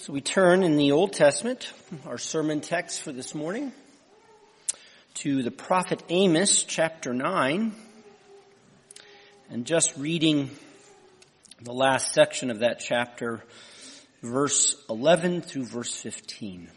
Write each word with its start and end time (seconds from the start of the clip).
So 0.00 0.14
we 0.14 0.22
turn 0.22 0.62
in 0.62 0.76
the 0.76 0.92
Old 0.92 1.12
Testament, 1.12 1.70
our 2.06 2.16
sermon 2.16 2.62
text 2.62 3.02
for 3.02 3.12
this 3.12 3.34
morning, 3.34 3.70
to 5.16 5.42
the 5.42 5.50
prophet 5.50 6.02
Amos, 6.08 6.62
chapter 6.62 7.12
9, 7.12 7.74
and 9.50 9.66
just 9.66 9.94
reading 9.98 10.48
the 11.60 11.74
last 11.74 12.14
section 12.14 12.50
of 12.50 12.60
that 12.60 12.80
chapter, 12.80 13.44
verse 14.22 14.74
11 14.88 15.42
through 15.42 15.66
verse 15.66 15.94
15. 15.94 16.70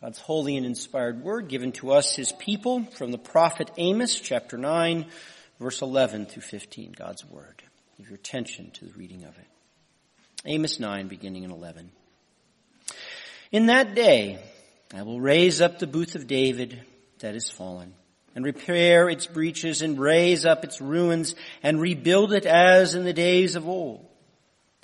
God's 0.00 0.18
holy 0.18 0.56
and 0.56 0.66
inspired 0.66 1.22
word 1.22 1.46
given 1.46 1.70
to 1.74 1.92
us, 1.92 2.16
his 2.16 2.32
people, 2.32 2.82
from 2.96 3.12
the 3.12 3.16
prophet 3.16 3.70
Amos, 3.76 4.18
chapter 4.18 4.58
9, 4.58 5.06
verse 5.60 5.82
11 5.82 6.26
through 6.26 6.42
15, 6.42 6.96
God's 6.98 7.24
word. 7.24 7.62
Give 7.96 8.08
your 8.08 8.16
attention 8.16 8.72
to 8.72 8.86
the 8.86 8.92
reading 8.94 9.22
of 9.22 9.38
it. 9.38 9.51
Amos 10.44 10.80
9, 10.80 11.06
beginning 11.06 11.44
in 11.44 11.52
11. 11.52 11.92
In 13.52 13.66
that 13.66 13.94
day, 13.94 14.40
I 14.92 15.02
will 15.02 15.20
raise 15.20 15.60
up 15.60 15.78
the 15.78 15.86
booth 15.86 16.16
of 16.16 16.26
David 16.26 16.82
that 17.20 17.36
is 17.36 17.48
fallen, 17.48 17.94
and 18.34 18.44
repair 18.44 19.08
its 19.08 19.26
breaches, 19.26 19.82
and 19.82 19.98
raise 19.98 20.44
up 20.44 20.64
its 20.64 20.80
ruins, 20.80 21.36
and 21.62 21.80
rebuild 21.80 22.32
it 22.32 22.44
as 22.44 22.96
in 22.96 23.04
the 23.04 23.12
days 23.12 23.54
of 23.54 23.68
old, 23.68 24.04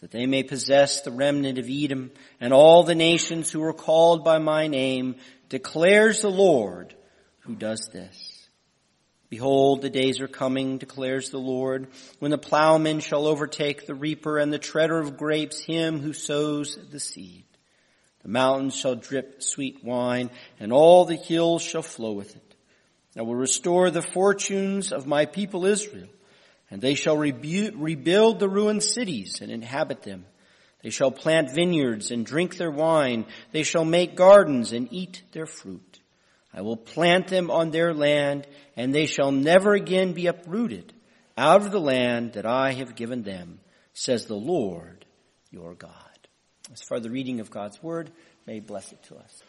that 0.00 0.12
they 0.12 0.26
may 0.26 0.44
possess 0.44 1.00
the 1.00 1.10
remnant 1.10 1.58
of 1.58 1.68
Edom, 1.68 2.12
and 2.40 2.52
all 2.52 2.84
the 2.84 2.94
nations 2.94 3.50
who 3.50 3.62
are 3.64 3.72
called 3.72 4.22
by 4.22 4.38
my 4.38 4.68
name, 4.68 5.16
declares 5.48 6.22
the 6.22 6.30
Lord 6.30 6.94
who 7.40 7.56
does 7.56 7.88
this. 7.92 8.27
Behold, 9.30 9.82
the 9.82 9.90
days 9.90 10.20
are 10.20 10.28
coming, 10.28 10.78
declares 10.78 11.30
the 11.30 11.38
Lord, 11.38 11.88
when 12.18 12.30
the 12.30 12.38
plowman 12.38 13.00
shall 13.00 13.26
overtake 13.26 13.86
the 13.86 13.94
reaper 13.94 14.38
and 14.38 14.52
the 14.52 14.58
treader 14.58 14.98
of 14.98 15.18
grapes 15.18 15.60
him 15.60 16.00
who 16.00 16.12
sows 16.12 16.78
the 16.90 17.00
seed. 17.00 17.44
The 18.22 18.28
mountains 18.28 18.74
shall 18.74 18.94
drip 18.94 19.42
sweet 19.42 19.84
wine 19.84 20.30
and 20.58 20.72
all 20.72 21.04
the 21.04 21.16
hills 21.16 21.62
shall 21.62 21.82
flow 21.82 22.12
with 22.12 22.36
it. 22.36 22.54
I 23.16 23.22
will 23.22 23.34
restore 23.34 23.90
the 23.90 24.02
fortunes 24.02 24.92
of 24.92 25.06
my 25.06 25.26
people 25.26 25.66
Israel 25.66 26.08
and 26.70 26.80
they 26.80 26.94
shall 26.94 27.16
rebu- 27.16 27.72
rebuild 27.74 28.38
the 28.38 28.48
ruined 28.48 28.82
cities 28.82 29.40
and 29.40 29.50
inhabit 29.50 30.02
them. 30.02 30.26
They 30.82 30.90
shall 30.90 31.10
plant 31.10 31.50
vineyards 31.50 32.10
and 32.10 32.24
drink 32.24 32.56
their 32.56 32.70
wine. 32.70 33.26
They 33.52 33.62
shall 33.62 33.84
make 33.84 34.14
gardens 34.14 34.72
and 34.72 34.88
eat 34.92 35.22
their 35.32 35.46
fruit. 35.46 35.87
I 36.58 36.62
will 36.62 36.76
plant 36.76 37.28
them 37.28 37.52
on 37.52 37.70
their 37.70 37.94
land, 37.94 38.44
and 38.76 38.92
they 38.92 39.06
shall 39.06 39.30
never 39.30 39.74
again 39.74 40.12
be 40.12 40.26
uprooted 40.26 40.92
out 41.36 41.60
of 41.60 41.70
the 41.70 41.78
land 41.78 42.32
that 42.32 42.46
I 42.46 42.72
have 42.72 42.96
given 42.96 43.22
them, 43.22 43.60
says 43.92 44.26
the 44.26 44.34
Lord 44.34 45.06
your 45.52 45.74
God. 45.74 45.92
As 46.72 46.82
far 46.82 46.96
as 46.96 47.04
the 47.04 47.10
reading 47.10 47.38
of 47.38 47.52
God's 47.52 47.80
word, 47.80 48.10
may 48.44 48.58
bless 48.58 48.90
it 48.90 49.00
to 49.04 49.14
us. 49.14 49.42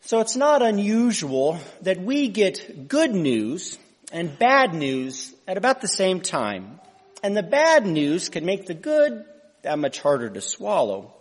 So 0.00 0.18
it's 0.18 0.34
not 0.34 0.62
unusual 0.62 1.60
that 1.82 2.00
we 2.00 2.26
get 2.26 2.88
good 2.88 3.14
news 3.14 3.78
and 4.10 4.36
bad 4.36 4.74
news 4.74 5.32
at 5.46 5.56
about 5.56 5.80
the 5.80 5.86
same 5.86 6.22
time. 6.22 6.80
And 7.22 7.36
the 7.36 7.44
bad 7.44 7.86
news 7.86 8.30
can 8.30 8.44
make 8.44 8.66
the 8.66 8.74
good 8.74 9.24
that 9.62 9.78
much 9.78 10.00
harder 10.00 10.28
to 10.30 10.40
swallow. 10.40 11.14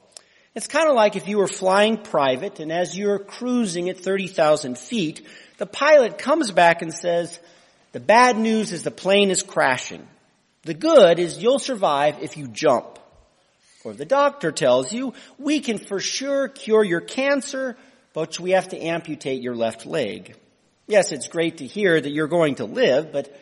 It's 0.55 0.67
kind 0.67 0.87
of 0.87 0.95
like 0.95 1.17
if 1.17 1.27
you 1.27 1.37
were 1.37 1.47
flying 1.47 1.97
private 1.97 2.61
and 2.61 2.71
as 2.71 2.97
you're 2.97 3.19
cruising 3.19 3.89
at 3.89 3.99
30,000 3.99 4.77
feet, 4.77 5.27
the 5.57 5.65
pilot 5.65 6.17
comes 6.17 6.51
back 6.51 6.81
and 6.81 6.93
says, 6.93 7.39
the 7.91 7.99
bad 7.99 8.37
news 8.37 8.71
is 8.71 8.83
the 8.83 8.91
plane 8.91 9.31
is 9.31 9.43
crashing. 9.43 10.07
The 10.63 10.73
good 10.73 11.19
is 11.19 11.41
you'll 11.41 11.59
survive 11.59 12.23
if 12.23 12.37
you 12.37 12.47
jump. 12.47 12.99
Or 13.83 13.93
the 13.93 14.05
doctor 14.05 14.51
tells 14.51 14.91
you, 14.91 15.13
we 15.37 15.59
can 15.59 15.77
for 15.77 15.99
sure 15.99 16.47
cure 16.47 16.83
your 16.83 17.01
cancer, 17.01 17.77
but 18.13 18.39
we 18.39 18.51
have 18.51 18.69
to 18.69 18.79
amputate 18.79 19.41
your 19.41 19.55
left 19.55 19.85
leg. 19.85 20.35
Yes, 20.87 21.11
it's 21.11 21.27
great 21.27 21.57
to 21.57 21.67
hear 21.67 21.99
that 21.99 22.11
you're 22.11 22.27
going 22.27 22.55
to 22.55 22.65
live, 22.65 23.11
but 23.11 23.33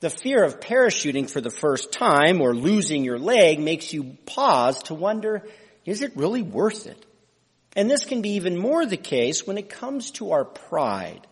the 0.00 0.10
fear 0.10 0.42
of 0.42 0.60
parachuting 0.60 1.30
for 1.30 1.40
the 1.40 1.50
first 1.50 1.92
time 1.92 2.40
or 2.40 2.54
losing 2.54 3.04
your 3.04 3.18
leg 3.18 3.60
makes 3.60 3.92
you 3.92 4.16
pause 4.26 4.82
to 4.84 4.94
wonder, 4.94 5.44
is 5.84 6.02
it 6.02 6.16
really 6.16 6.42
worth 6.42 6.86
it? 6.86 7.06
And 7.76 7.90
this 7.90 8.04
can 8.04 8.22
be 8.22 8.30
even 8.30 8.56
more 8.56 8.84
the 8.84 8.96
case 8.96 9.46
when 9.46 9.58
it 9.58 9.68
comes 9.68 10.10
to 10.12 10.32
our 10.32 10.44
pride. 10.44 11.26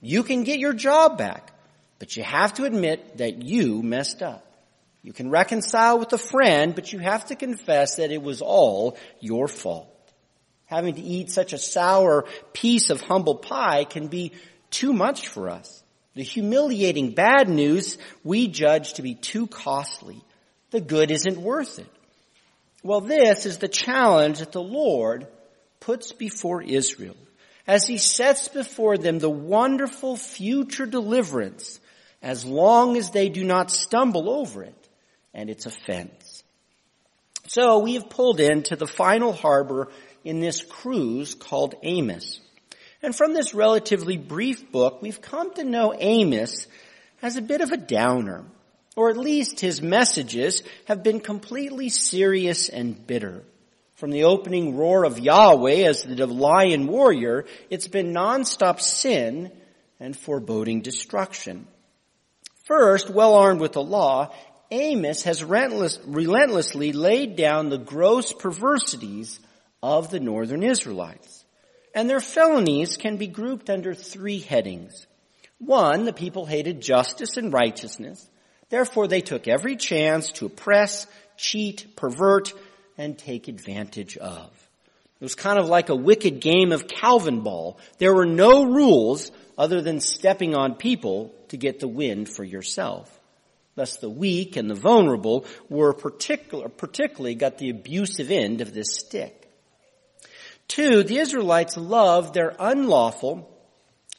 You 0.00 0.22
can 0.22 0.44
get 0.44 0.58
your 0.58 0.72
job 0.72 1.18
back, 1.18 1.52
but 1.98 2.16
you 2.16 2.22
have 2.22 2.54
to 2.54 2.64
admit 2.64 3.18
that 3.18 3.42
you 3.42 3.82
messed 3.82 4.22
up. 4.22 4.44
You 5.02 5.12
can 5.12 5.30
reconcile 5.30 5.98
with 5.98 6.12
a 6.12 6.18
friend, 6.18 6.74
but 6.74 6.92
you 6.92 6.98
have 6.98 7.26
to 7.26 7.36
confess 7.36 7.96
that 7.96 8.10
it 8.10 8.22
was 8.22 8.40
all 8.40 8.96
your 9.20 9.48
fault. 9.48 9.88
Having 10.66 10.94
to 10.94 11.02
eat 11.02 11.30
such 11.30 11.52
a 11.52 11.58
sour 11.58 12.24
piece 12.52 12.90
of 12.90 13.00
humble 13.00 13.34
pie 13.34 13.84
can 13.84 14.08
be 14.08 14.32
too 14.70 14.92
much 14.92 15.28
for 15.28 15.50
us. 15.50 15.82
The 16.14 16.22
humiliating 16.22 17.10
bad 17.10 17.48
news 17.48 17.98
we 18.22 18.48
judge 18.48 18.94
to 18.94 19.02
be 19.02 19.14
too 19.14 19.46
costly. 19.46 20.22
The 20.70 20.80
good 20.80 21.10
isn't 21.10 21.38
worth 21.38 21.78
it. 21.78 21.93
Well, 22.84 23.00
this 23.00 23.46
is 23.46 23.56
the 23.56 23.66
challenge 23.66 24.40
that 24.40 24.52
the 24.52 24.62
Lord 24.62 25.26
puts 25.80 26.12
before 26.12 26.62
Israel 26.62 27.16
as 27.66 27.86
he 27.86 27.96
sets 27.96 28.48
before 28.48 28.98
them 28.98 29.18
the 29.18 29.30
wonderful 29.30 30.18
future 30.18 30.84
deliverance 30.84 31.80
as 32.22 32.44
long 32.44 32.98
as 32.98 33.10
they 33.10 33.30
do 33.30 33.42
not 33.42 33.70
stumble 33.70 34.28
over 34.28 34.62
it 34.62 34.88
and 35.32 35.48
its 35.48 35.64
offense. 35.64 36.44
So 37.46 37.78
we 37.78 37.94
have 37.94 38.10
pulled 38.10 38.38
into 38.38 38.76
the 38.76 38.86
final 38.86 39.32
harbor 39.32 39.88
in 40.22 40.40
this 40.40 40.62
cruise 40.62 41.34
called 41.34 41.74
Amos. 41.82 42.38
And 43.02 43.16
from 43.16 43.32
this 43.32 43.54
relatively 43.54 44.18
brief 44.18 44.70
book, 44.70 45.00
we've 45.00 45.22
come 45.22 45.54
to 45.54 45.64
know 45.64 45.94
Amos 45.98 46.66
as 47.22 47.36
a 47.36 47.42
bit 47.42 47.62
of 47.62 47.72
a 47.72 47.78
downer 47.78 48.44
or 48.96 49.10
at 49.10 49.16
least 49.16 49.60
his 49.60 49.82
messages 49.82 50.62
have 50.86 51.02
been 51.02 51.20
completely 51.20 51.88
serious 51.88 52.68
and 52.68 53.06
bitter. 53.06 53.42
From 53.94 54.10
the 54.10 54.24
opening 54.24 54.76
roar 54.76 55.04
of 55.04 55.18
Yahweh 55.18 55.86
as 55.86 56.02
the 56.02 56.26
lion 56.26 56.86
warrior, 56.86 57.44
it's 57.70 57.88
been 57.88 58.12
nonstop 58.12 58.80
sin 58.80 59.50
and 60.00 60.16
foreboding 60.16 60.80
destruction. 60.80 61.66
First, 62.64 63.10
well 63.10 63.34
armed 63.34 63.60
with 63.60 63.72
the 63.72 63.82
law, 63.82 64.34
Amos 64.70 65.22
has 65.22 65.44
relentless, 65.44 65.98
relentlessly 66.04 66.92
laid 66.92 67.36
down 67.36 67.68
the 67.68 67.78
gross 67.78 68.32
perversities 68.32 69.38
of 69.82 70.10
the 70.10 70.20
northern 70.20 70.62
Israelites. 70.62 71.44
And 71.94 72.10
their 72.10 72.20
felonies 72.20 72.96
can 72.96 73.16
be 73.16 73.28
grouped 73.28 73.70
under 73.70 73.94
three 73.94 74.40
headings. 74.40 75.06
One, 75.58 76.04
the 76.04 76.12
people 76.12 76.46
hated 76.46 76.80
justice 76.80 77.36
and 77.36 77.52
righteousness. 77.52 78.28
Therefore, 78.68 79.06
they 79.06 79.20
took 79.20 79.46
every 79.46 79.76
chance 79.76 80.32
to 80.32 80.46
oppress, 80.46 81.06
cheat, 81.36 81.96
pervert, 81.96 82.52
and 82.96 83.16
take 83.18 83.48
advantage 83.48 84.16
of. 84.16 84.50
It 85.20 85.24
was 85.24 85.34
kind 85.34 85.58
of 85.58 85.68
like 85.68 85.88
a 85.88 85.96
wicked 85.96 86.40
game 86.40 86.72
of 86.72 86.86
Calvinball. 86.86 87.76
There 87.98 88.14
were 88.14 88.26
no 88.26 88.64
rules 88.64 89.30
other 89.56 89.80
than 89.80 90.00
stepping 90.00 90.54
on 90.54 90.74
people 90.74 91.34
to 91.48 91.56
get 91.56 91.80
the 91.80 91.88
wind 91.88 92.28
for 92.28 92.44
yourself. 92.44 93.10
Thus 93.76 93.96
the 93.96 94.10
weak 94.10 94.56
and 94.56 94.70
the 94.70 94.74
vulnerable 94.74 95.46
were 95.68 95.92
particular, 95.92 96.68
particularly 96.68 97.34
got 97.34 97.58
the 97.58 97.70
abusive 97.70 98.30
end 98.30 98.60
of 98.60 98.72
this 98.72 98.94
stick. 98.94 99.50
Two, 100.68 101.02
the 101.02 101.18
Israelites 101.18 101.76
loved 101.76 102.34
their 102.34 102.54
unlawful, 102.58 103.50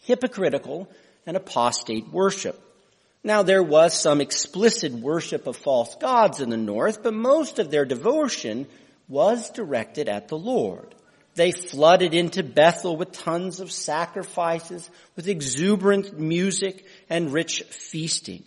hypocritical, 0.01 0.89
and 1.25 1.37
apostate 1.37 2.07
worship. 2.09 2.61
Now 3.25 3.41
there 3.41 3.63
was 3.63 3.99
some 3.99 4.21
explicit 4.21 4.93
worship 4.93 5.47
of 5.47 5.57
false 5.57 5.95
gods 5.95 6.41
in 6.41 6.51
the 6.51 6.57
north, 6.57 7.01
but 7.01 7.15
most 7.15 7.57
of 7.57 7.71
their 7.71 7.83
devotion 7.83 8.67
was 9.07 9.49
directed 9.49 10.07
at 10.07 10.27
the 10.27 10.37
Lord. 10.37 10.93
They 11.33 11.51
flooded 11.51 12.13
into 12.13 12.43
Bethel 12.43 12.95
with 12.95 13.13
tons 13.13 13.61
of 13.61 13.71
sacrifices, 13.71 14.87
with 15.15 15.27
exuberant 15.27 16.19
music 16.19 16.85
and 17.09 17.33
rich 17.33 17.63
feasting. 17.63 18.43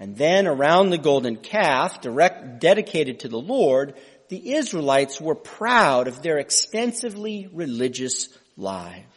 And 0.00 0.16
then 0.16 0.46
around 0.46 0.88
the 0.88 0.98
golden 0.98 1.36
calf, 1.36 2.00
direct, 2.00 2.58
dedicated 2.58 3.20
to 3.20 3.28
the 3.28 3.38
Lord, 3.38 3.96
the 4.30 4.54
Israelites 4.54 5.20
were 5.20 5.34
proud 5.34 6.08
of 6.08 6.22
their 6.22 6.38
extensively 6.38 7.50
religious 7.52 8.30
lives. 8.56 9.15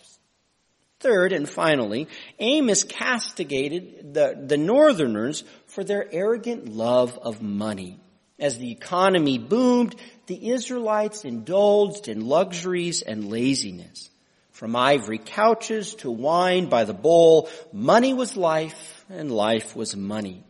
Third 0.99 1.31
and 1.31 1.49
finally, 1.49 2.09
Amos 2.39 2.83
castigated 2.83 4.13
the, 4.13 4.37
the 4.45 4.57
northerners 4.57 5.45
for 5.67 5.83
their 5.83 6.05
arrogant 6.11 6.67
love 6.67 7.17
of 7.21 7.41
money. 7.41 7.99
As 8.37 8.57
the 8.57 8.71
economy 8.71 9.37
boomed, 9.37 9.95
the 10.27 10.49
Israelites 10.51 11.23
indulged 11.23 12.07
in 12.07 12.27
luxuries 12.27 13.01
and 13.01 13.29
laziness. 13.29 14.09
From 14.51 14.75
ivory 14.75 15.19
couches 15.19 15.95
to 15.95 16.11
wine 16.11 16.67
by 16.67 16.83
the 16.83 16.93
bowl, 16.93 17.49
money 17.71 18.13
was 18.13 18.35
life 18.35 19.05
and 19.09 19.31
life 19.31 19.75
was 19.77 19.95
money. 19.95 20.43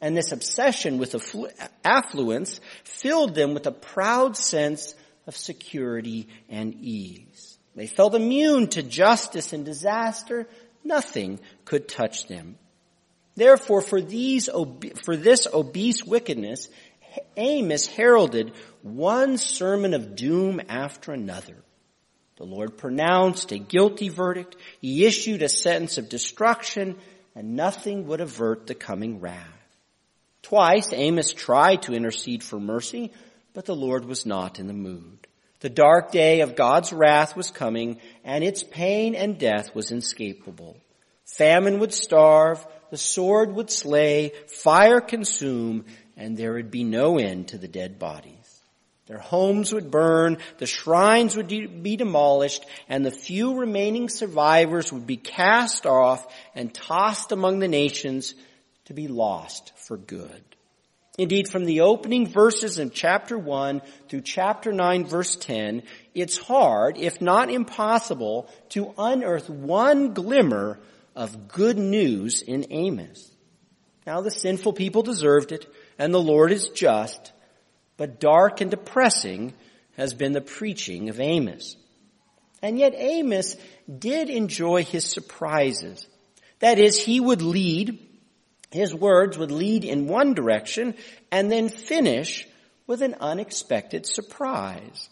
And 0.00 0.14
this 0.14 0.30
obsession 0.30 0.98
with 0.98 1.16
affluence 1.84 2.60
filled 2.84 3.34
them 3.34 3.54
with 3.54 3.66
a 3.66 3.72
proud 3.72 4.36
sense 4.36 4.94
of 5.26 5.34
security 5.36 6.28
and 6.50 6.74
ease. 6.74 7.45
They 7.76 7.86
felt 7.86 8.14
immune 8.14 8.68
to 8.68 8.82
justice 8.82 9.52
and 9.52 9.64
disaster. 9.64 10.48
Nothing 10.82 11.38
could 11.64 11.88
touch 11.88 12.26
them. 12.26 12.58
Therefore, 13.36 13.82
for 13.82 14.00
these, 14.00 14.48
for 15.04 15.16
this 15.16 15.46
obese 15.52 16.02
wickedness, 16.02 16.68
Amos 17.36 17.86
heralded 17.86 18.52
one 18.82 19.36
sermon 19.36 19.92
of 19.92 20.16
doom 20.16 20.60
after 20.68 21.12
another. 21.12 21.56
The 22.36 22.44
Lord 22.44 22.78
pronounced 22.78 23.52
a 23.52 23.58
guilty 23.58 24.08
verdict. 24.08 24.56
He 24.80 25.04
issued 25.04 25.42
a 25.42 25.48
sentence 25.48 25.98
of 25.98 26.08
destruction 26.08 26.96
and 27.34 27.56
nothing 27.56 28.06
would 28.06 28.22
avert 28.22 28.66
the 28.66 28.74
coming 28.74 29.20
wrath. 29.20 29.46
Twice 30.42 30.92
Amos 30.92 31.34
tried 31.34 31.82
to 31.82 31.92
intercede 31.92 32.42
for 32.42 32.58
mercy, 32.58 33.12
but 33.52 33.66
the 33.66 33.76
Lord 33.76 34.04
was 34.06 34.24
not 34.24 34.58
in 34.58 34.66
the 34.66 34.72
mood. 34.72 35.26
The 35.60 35.70
dark 35.70 36.12
day 36.12 36.40
of 36.40 36.56
God's 36.56 36.92
wrath 36.92 37.36
was 37.36 37.50
coming 37.50 37.98
and 38.24 38.44
its 38.44 38.62
pain 38.62 39.14
and 39.14 39.38
death 39.38 39.74
was 39.74 39.90
inescapable. 39.90 40.76
Famine 41.24 41.80
would 41.80 41.94
starve, 41.94 42.64
the 42.90 42.96
sword 42.96 43.54
would 43.54 43.70
slay, 43.70 44.32
fire 44.46 45.00
consume, 45.00 45.86
and 46.16 46.36
there 46.36 46.54
would 46.54 46.70
be 46.70 46.84
no 46.84 47.18
end 47.18 47.48
to 47.48 47.58
the 47.58 47.68
dead 47.68 47.98
bodies. 47.98 48.32
Their 49.06 49.18
homes 49.18 49.72
would 49.72 49.90
burn, 49.90 50.38
the 50.58 50.66
shrines 50.66 51.36
would 51.36 51.48
be 51.48 51.96
demolished, 51.96 52.66
and 52.88 53.04
the 53.04 53.10
few 53.12 53.54
remaining 53.54 54.08
survivors 54.08 54.92
would 54.92 55.06
be 55.06 55.16
cast 55.16 55.86
off 55.86 56.26
and 56.54 56.74
tossed 56.74 57.30
among 57.30 57.60
the 57.60 57.68
nations 57.68 58.34
to 58.86 58.94
be 58.94 59.06
lost 59.06 59.72
for 59.76 59.96
good. 59.96 60.55
Indeed, 61.18 61.48
from 61.48 61.64
the 61.64 61.80
opening 61.80 62.26
verses 62.26 62.78
in 62.78 62.90
chapter 62.90 63.38
1 63.38 63.80
through 64.08 64.20
chapter 64.20 64.72
9 64.72 65.06
verse 65.06 65.34
10, 65.36 65.82
it's 66.14 66.36
hard, 66.36 66.98
if 66.98 67.22
not 67.22 67.50
impossible, 67.50 68.50
to 68.70 68.92
unearth 68.98 69.48
one 69.48 70.12
glimmer 70.12 70.78
of 71.14 71.48
good 71.48 71.78
news 71.78 72.42
in 72.42 72.66
Amos. 72.70 73.30
Now 74.06 74.20
the 74.20 74.30
sinful 74.30 74.74
people 74.74 75.02
deserved 75.02 75.52
it, 75.52 75.66
and 75.98 76.12
the 76.12 76.20
Lord 76.20 76.52
is 76.52 76.68
just, 76.68 77.32
but 77.96 78.20
dark 78.20 78.60
and 78.60 78.70
depressing 78.70 79.54
has 79.96 80.12
been 80.12 80.32
the 80.32 80.42
preaching 80.42 81.08
of 81.08 81.18
Amos. 81.18 81.76
And 82.62 82.78
yet 82.78 82.94
Amos 82.94 83.56
did 83.98 84.28
enjoy 84.28 84.84
his 84.84 85.04
surprises. 85.04 86.06
That 86.58 86.78
is, 86.78 86.98
he 86.98 87.20
would 87.20 87.42
lead, 87.42 87.98
his 88.70 88.94
words 88.94 89.38
would 89.38 89.50
lead 89.50 89.84
in 89.84 90.08
one 90.08 90.34
direction 90.34 90.94
and 91.30 91.50
then 91.50 91.68
finish 91.68 92.46
with 92.86 93.02
an 93.02 93.16
unexpected 93.20 94.06
surprise. 94.06 95.08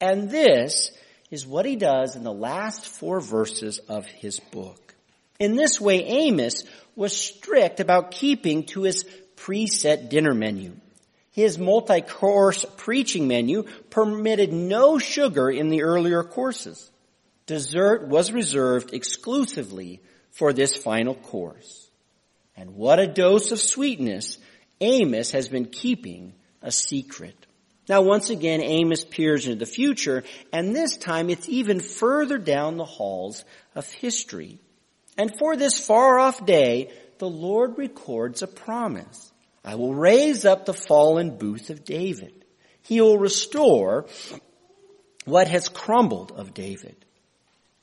And 0.00 0.30
this 0.30 0.90
is 1.30 1.46
what 1.46 1.66
he 1.66 1.76
does 1.76 2.16
in 2.16 2.24
the 2.24 2.32
last 2.32 2.86
four 2.86 3.20
verses 3.20 3.78
of 3.88 4.06
his 4.06 4.40
book. 4.40 4.94
In 5.38 5.56
this 5.56 5.80
way, 5.80 6.04
Amos 6.04 6.64
was 6.96 7.16
strict 7.16 7.80
about 7.80 8.10
keeping 8.10 8.64
to 8.64 8.82
his 8.82 9.04
preset 9.36 10.08
dinner 10.08 10.34
menu. 10.34 10.72
His 11.32 11.58
multi-course 11.58 12.64
preaching 12.76 13.28
menu 13.28 13.64
permitted 13.90 14.52
no 14.52 14.98
sugar 14.98 15.48
in 15.48 15.68
the 15.68 15.82
earlier 15.82 16.24
courses. 16.24 16.90
Dessert 17.46 18.08
was 18.08 18.32
reserved 18.32 18.92
exclusively 18.92 20.00
for 20.32 20.52
this 20.52 20.76
final 20.76 21.14
course. 21.14 21.87
And 22.58 22.74
what 22.74 22.98
a 22.98 23.06
dose 23.06 23.52
of 23.52 23.60
sweetness 23.60 24.36
Amos 24.80 25.30
has 25.30 25.48
been 25.48 25.66
keeping 25.66 26.34
a 26.60 26.72
secret. 26.72 27.46
Now 27.88 28.02
once 28.02 28.30
again, 28.30 28.60
Amos 28.60 29.04
peers 29.04 29.46
into 29.46 29.60
the 29.60 29.64
future, 29.64 30.24
and 30.52 30.74
this 30.74 30.96
time 30.96 31.30
it's 31.30 31.48
even 31.48 31.78
further 31.78 32.36
down 32.36 32.76
the 32.76 32.84
halls 32.84 33.44
of 33.76 33.88
history. 33.92 34.58
And 35.16 35.38
for 35.38 35.56
this 35.56 35.86
far 35.86 36.18
off 36.18 36.44
day, 36.44 36.90
the 37.18 37.28
Lord 37.28 37.78
records 37.78 38.42
a 38.42 38.48
promise. 38.48 39.32
I 39.64 39.76
will 39.76 39.94
raise 39.94 40.44
up 40.44 40.66
the 40.66 40.74
fallen 40.74 41.38
booth 41.38 41.70
of 41.70 41.84
David. 41.84 42.44
He 42.82 43.00
will 43.00 43.18
restore 43.18 44.06
what 45.26 45.46
has 45.46 45.68
crumbled 45.68 46.32
of 46.32 46.54
David. 46.54 46.96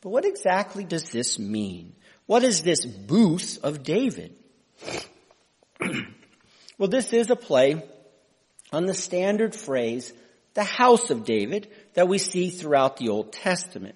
But 0.01 0.09
what 0.09 0.25
exactly 0.25 0.83
does 0.83 1.11
this 1.11 1.39
mean? 1.39 1.93
What 2.25 2.43
is 2.43 2.61
this 2.61 2.85
booth 2.85 3.59
of 3.63 3.81
David? 3.81 4.35
well, 6.77 6.89
this 6.89 7.13
is 7.13 7.29
a 7.29 7.35
play 7.35 7.83
on 8.71 8.85
the 8.85 8.93
standard 8.93 9.55
phrase, 9.55 10.11
the 10.53 10.63
house 10.63 11.09
of 11.09 11.25
David, 11.25 11.67
that 11.93 12.07
we 12.07 12.17
see 12.17 12.49
throughout 12.49 12.97
the 12.97 13.09
Old 13.09 13.31
Testament. 13.31 13.95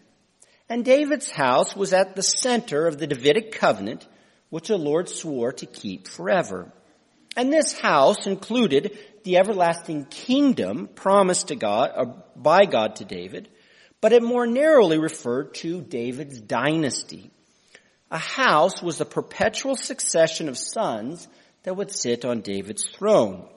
And 0.70 0.86
David's 0.86 1.32
house 1.32 1.76
was 1.76 1.94
at 1.94 2.16
the 2.16 2.24
center 2.24 2.86
of 2.86 3.00
the 3.00 3.08
Davidic 3.08 3.52
covenant, 3.52 4.08
which 4.50 4.68
the 4.68 4.78
Lord 4.78 5.10
swore 5.10 5.52
to 5.54 5.66
keep 5.66 6.08
forever. 6.08 6.72
And 7.36 7.52
this 7.52 7.78
house 7.78 8.28
included 8.28 8.98
the 9.24 9.38
everlasting 9.38 10.06
kingdom 10.06 10.88
promised 10.88 11.48
to 11.48 11.56
God, 11.56 11.92
or 11.96 12.24
by 12.36 12.66
God 12.66 12.98
to 12.98 13.06
David, 13.06 13.50
but 14.02 14.14
it 14.14 14.24
more 14.24 14.48
narrowly 14.48 14.98
referred 14.98 15.54
to 15.56 15.82
David's 15.82 16.40
dynasty. 16.40 17.32
A 18.12 18.18
house 18.18 18.82
was 18.82 19.00
a 19.00 19.06
perpetual 19.06 19.76
succession 19.76 20.50
of 20.50 20.58
sons 20.58 21.28
that 21.64 21.76
would 21.76 21.92
sit 21.92 22.26
on 22.26 22.42
David's 22.42 22.88
throne, 22.88 23.48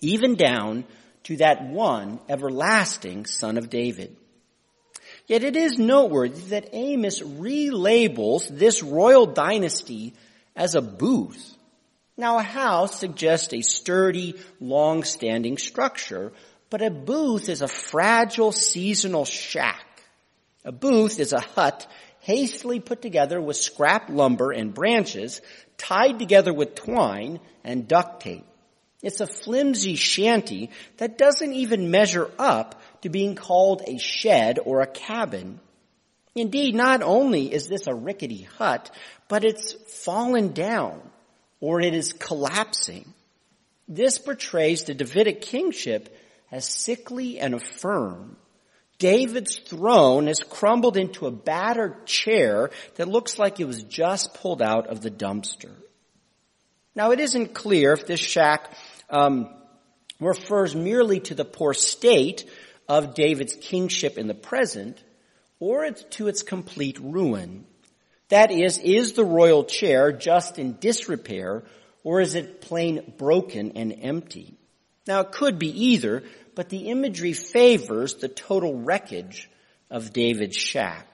even 0.00 0.36
down 0.36 0.84
to 1.24 1.36
that 1.38 1.64
one 1.64 2.20
everlasting 2.28 3.26
son 3.26 3.58
of 3.58 3.70
David. 3.70 4.16
Yet 5.26 5.44
it 5.44 5.56
is 5.56 5.78
noteworthy 5.78 6.40
that 6.50 6.70
Amos 6.72 7.20
relabels 7.20 8.48
this 8.48 8.82
royal 8.82 9.26
dynasty 9.26 10.14
as 10.54 10.74
a 10.74 10.82
booth 10.82 11.56
now 12.16 12.38
a 12.38 12.42
house 12.42 12.98
suggests 12.98 13.52
a 13.54 13.62
sturdy, 13.62 14.34
long-standing 14.60 15.56
structure, 15.58 16.32
but 16.68 16.82
a 16.82 16.90
booth 16.90 17.48
is 17.48 17.62
a 17.62 17.68
fragile 17.68 18.52
seasonal 18.52 19.24
shack. 19.24 19.86
A 20.64 20.72
booth 20.72 21.18
is 21.18 21.32
a 21.32 21.40
hut 21.40 21.86
hastily 22.22 22.78
put 22.78 23.02
together 23.02 23.40
with 23.40 23.56
scrap 23.56 24.08
lumber 24.08 24.52
and 24.52 24.72
branches 24.72 25.40
tied 25.76 26.18
together 26.18 26.54
with 26.54 26.76
twine 26.76 27.40
and 27.64 27.88
duct 27.88 28.22
tape. 28.22 28.46
It's 29.02 29.20
a 29.20 29.26
flimsy 29.26 29.96
shanty 29.96 30.70
that 30.98 31.18
doesn't 31.18 31.52
even 31.52 31.90
measure 31.90 32.30
up 32.38 32.80
to 33.02 33.08
being 33.08 33.34
called 33.34 33.82
a 33.86 33.98
shed 33.98 34.60
or 34.64 34.80
a 34.80 34.86
cabin. 34.86 35.58
Indeed, 36.36 36.76
not 36.76 37.02
only 37.02 37.52
is 37.52 37.66
this 37.66 37.88
a 37.88 37.94
rickety 37.94 38.42
hut, 38.42 38.94
but 39.26 39.44
it's 39.44 39.72
fallen 40.04 40.52
down 40.52 41.00
or 41.60 41.80
it 41.80 41.92
is 41.92 42.12
collapsing. 42.12 43.12
This 43.88 44.18
portrays 44.18 44.84
the 44.84 44.94
Davidic 44.94 45.42
kingship 45.42 46.16
as 46.52 46.64
sickly 46.64 47.40
and 47.40 47.54
infirm. 47.54 48.36
David's 49.02 49.58
throne 49.58 50.28
has 50.28 50.38
crumbled 50.38 50.96
into 50.96 51.26
a 51.26 51.32
battered 51.32 52.06
chair 52.06 52.70
that 52.94 53.08
looks 53.08 53.36
like 53.36 53.58
it 53.58 53.64
was 53.64 53.82
just 53.82 54.32
pulled 54.34 54.62
out 54.62 54.86
of 54.86 55.00
the 55.00 55.10
dumpster. 55.10 55.72
Now 56.94 57.10
it 57.10 57.18
isn't 57.18 57.52
clear 57.52 57.94
if 57.94 58.06
this 58.06 58.20
shack 58.20 58.72
um, 59.10 59.52
refers 60.20 60.76
merely 60.76 61.18
to 61.18 61.34
the 61.34 61.44
poor 61.44 61.74
state 61.74 62.48
of 62.88 63.14
David's 63.14 63.56
kingship 63.56 64.18
in 64.18 64.28
the 64.28 64.34
present, 64.34 65.02
or 65.58 65.90
to 65.90 66.28
its 66.28 66.44
complete 66.44 67.00
ruin. 67.00 67.66
That 68.28 68.52
is, 68.52 68.78
is 68.78 69.14
the 69.14 69.24
royal 69.24 69.64
chair 69.64 70.12
just 70.12 70.60
in 70.60 70.76
disrepair 70.78 71.64
or 72.04 72.20
is 72.20 72.36
it 72.36 72.60
plain 72.60 73.14
broken 73.18 73.72
and 73.74 73.98
empty? 74.00 74.54
Now 75.08 75.22
it 75.22 75.32
could 75.32 75.58
be 75.58 75.86
either, 75.86 76.22
but 76.54 76.68
the 76.68 76.88
imagery 76.88 77.32
favors 77.32 78.14
the 78.14 78.28
total 78.28 78.74
wreckage 78.74 79.50
of 79.90 80.12
David's 80.12 80.56
shack. 80.56 81.06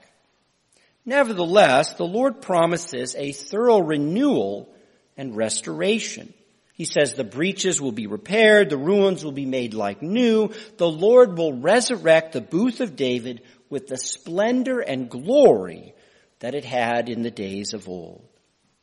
Nevertheless, 1.05 1.93
the 1.93 2.05
Lord 2.05 2.41
promises 2.41 3.15
a 3.15 3.31
thorough 3.31 3.79
renewal 3.79 4.73
and 5.17 5.35
restoration. 5.35 6.33
He 6.73 6.85
says 6.85 7.13
the 7.13 7.23
breaches 7.23 7.81
will 7.81 7.91
be 7.91 8.07
repaired, 8.07 8.69
the 8.69 8.77
ruins 8.77 9.23
will 9.23 9.33
be 9.33 9.45
made 9.45 9.73
like 9.73 10.01
new, 10.01 10.51
the 10.77 10.89
Lord 10.89 11.37
will 11.37 11.53
resurrect 11.53 12.33
the 12.33 12.41
booth 12.41 12.79
of 12.79 12.95
David 12.95 13.41
with 13.69 13.87
the 13.87 13.97
splendor 13.97 14.79
and 14.79 15.09
glory 15.09 15.93
that 16.39 16.55
it 16.55 16.63
had 16.63 17.09
in 17.09 17.21
the 17.21 17.31
days 17.31 17.73
of 17.73 17.89
old. 17.89 18.23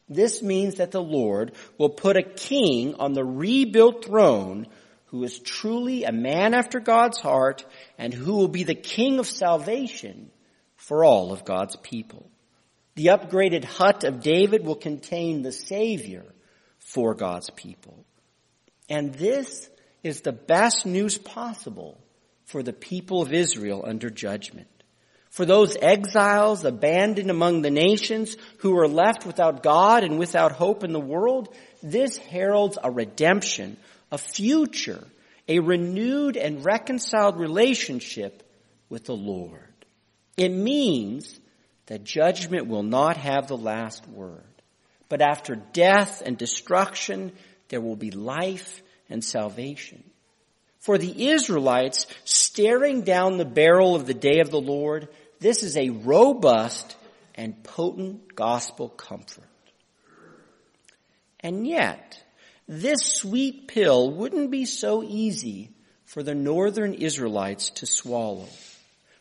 This 0.09 0.43
means 0.43 0.77
that 0.77 0.91
the 0.91 1.03
Lord 1.03 1.53
will 1.79 1.89
put 1.89 2.17
a 2.17 2.23
king 2.23 2.95
on 2.97 3.13
the 3.13 3.25
rebuilt 3.25 4.05
throne 4.05 4.67
who 5.07 5.23
is 5.25 5.39
truly 5.39 6.05
a 6.05 6.13
man 6.13 6.55
after 6.55 6.81
God's 6.81 7.21
heart 7.21 7.65
and 7.99 8.13
who 8.13 8.35
will 8.35 8.49
be 8.49 8.65
the 8.65 8.75
king 8.75 9.19
of 9.19 9.27
salvation 9.27 10.31
for 10.77 11.05
all 11.05 11.33
of 11.33 11.45
God's 11.45 11.77
people. 11.77 12.31
The 12.95 13.07
upgraded 13.07 13.65
hut 13.65 14.05
of 14.05 14.21
David 14.21 14.65
will 14.65 14.77
contain 14.77 15.43
the 15.43 15.53
Savior 15.53 16.25
for 16.79 17.15
God's 17.15 17.51
people. 17.51 18.05
And 18.89 19.15
this 19.15 19.69
is 20.03 20.21
the 20.21 20.33
best 20.33 20.87
news 20.87 21.19
possible 21.19 22.01
for 22.45 22.63
the 22.63 22.73
people 22.73 23.23
of 23.23 23.33
Israel 23.33 23.85
under 23.87 24.09
judgment. 24.09 24.69
For 25.31 25.45
those 25.45 25.77
exiles 25.77 26.65
abandoned 26.65 27.31
among 27.31 27.61
the 27.61 27.71
nations 27.71 28.37
who 28.59 28.79
are 28.79 28.89
left 28.89 29.27
without 29.27 29.63
God 29.63 30.03
and 30.03 30.19
without 30.19 30.53
hope 30.53 30.83
in 30.83 30.93
the 30.93 31.01
world, 31.01 31.55
this 31.83 32.17
heralds 32.17 32.79
a 32.83 32.91
redemption, 32.91 33.77
a 34.11 34.19
future, 34.19 35.05
a 35.49 35.59
renewed 35.59 36.37
and 36.37 36.65
reconciled 36.65 37.39
relationship 37.39 38.43
with 38.89 39.05
the 39.05 39.17
Lord. 39.17 39.61
It 40.37 40.51
means 40.51 41.39
that 41.87 42.05
judgment 42.05 42.67
will 42.67 42.83
not 42.83 43.17
have 43.17 43.47
the 43.47 43.57
last 43.57 44.07
word. 44.09 44.43
But 45.09 45.23
after 45.23 45.55
death 45.55 46.23
and 46.25 46.37
destruction, 46.37 47.33
there 47.69 47.81
will 47.81 47.97
be 47.97 48.11
life 48.11 48.83
and 49.09 49.25
salvation. 49.25 50.03
For 50.81 50.99
the 50.99 51.29
Israelites, 51.29 52.07
staring 52.25 53.03
down 53.03 53.39
the 53.39 53.45
barrel 53.45 53.95
of 53.95 54.07
the 54.07 54.15
day 54.15 54.41
of 54.41 54.51
the 54.51 54.61
Lord, 54.61 55.09
this 55.41 55.63
is 55.63 55.77
a 55.77 55.91
robust 55.91 56.97
and 57.35 57.63
potent 57.63 58.35
gospel 58.35 58.89
comfort. 58.89 59.45
And 61.41 61.67
yet, 61.67 62.23
this 62.69 63.01
sweet 63.03 63.69
pill 63.69 64.11
wouldn't 64.11 64.51
be 64.51 64.65
so 64.65 65.03
easy 65.03 65.71
for 66.05 66.23
the 66.23 66.35
northern 66.35 66.95
Israelites 66.95 67.71
to 67.71 67.87
swallow. 67.87 68.49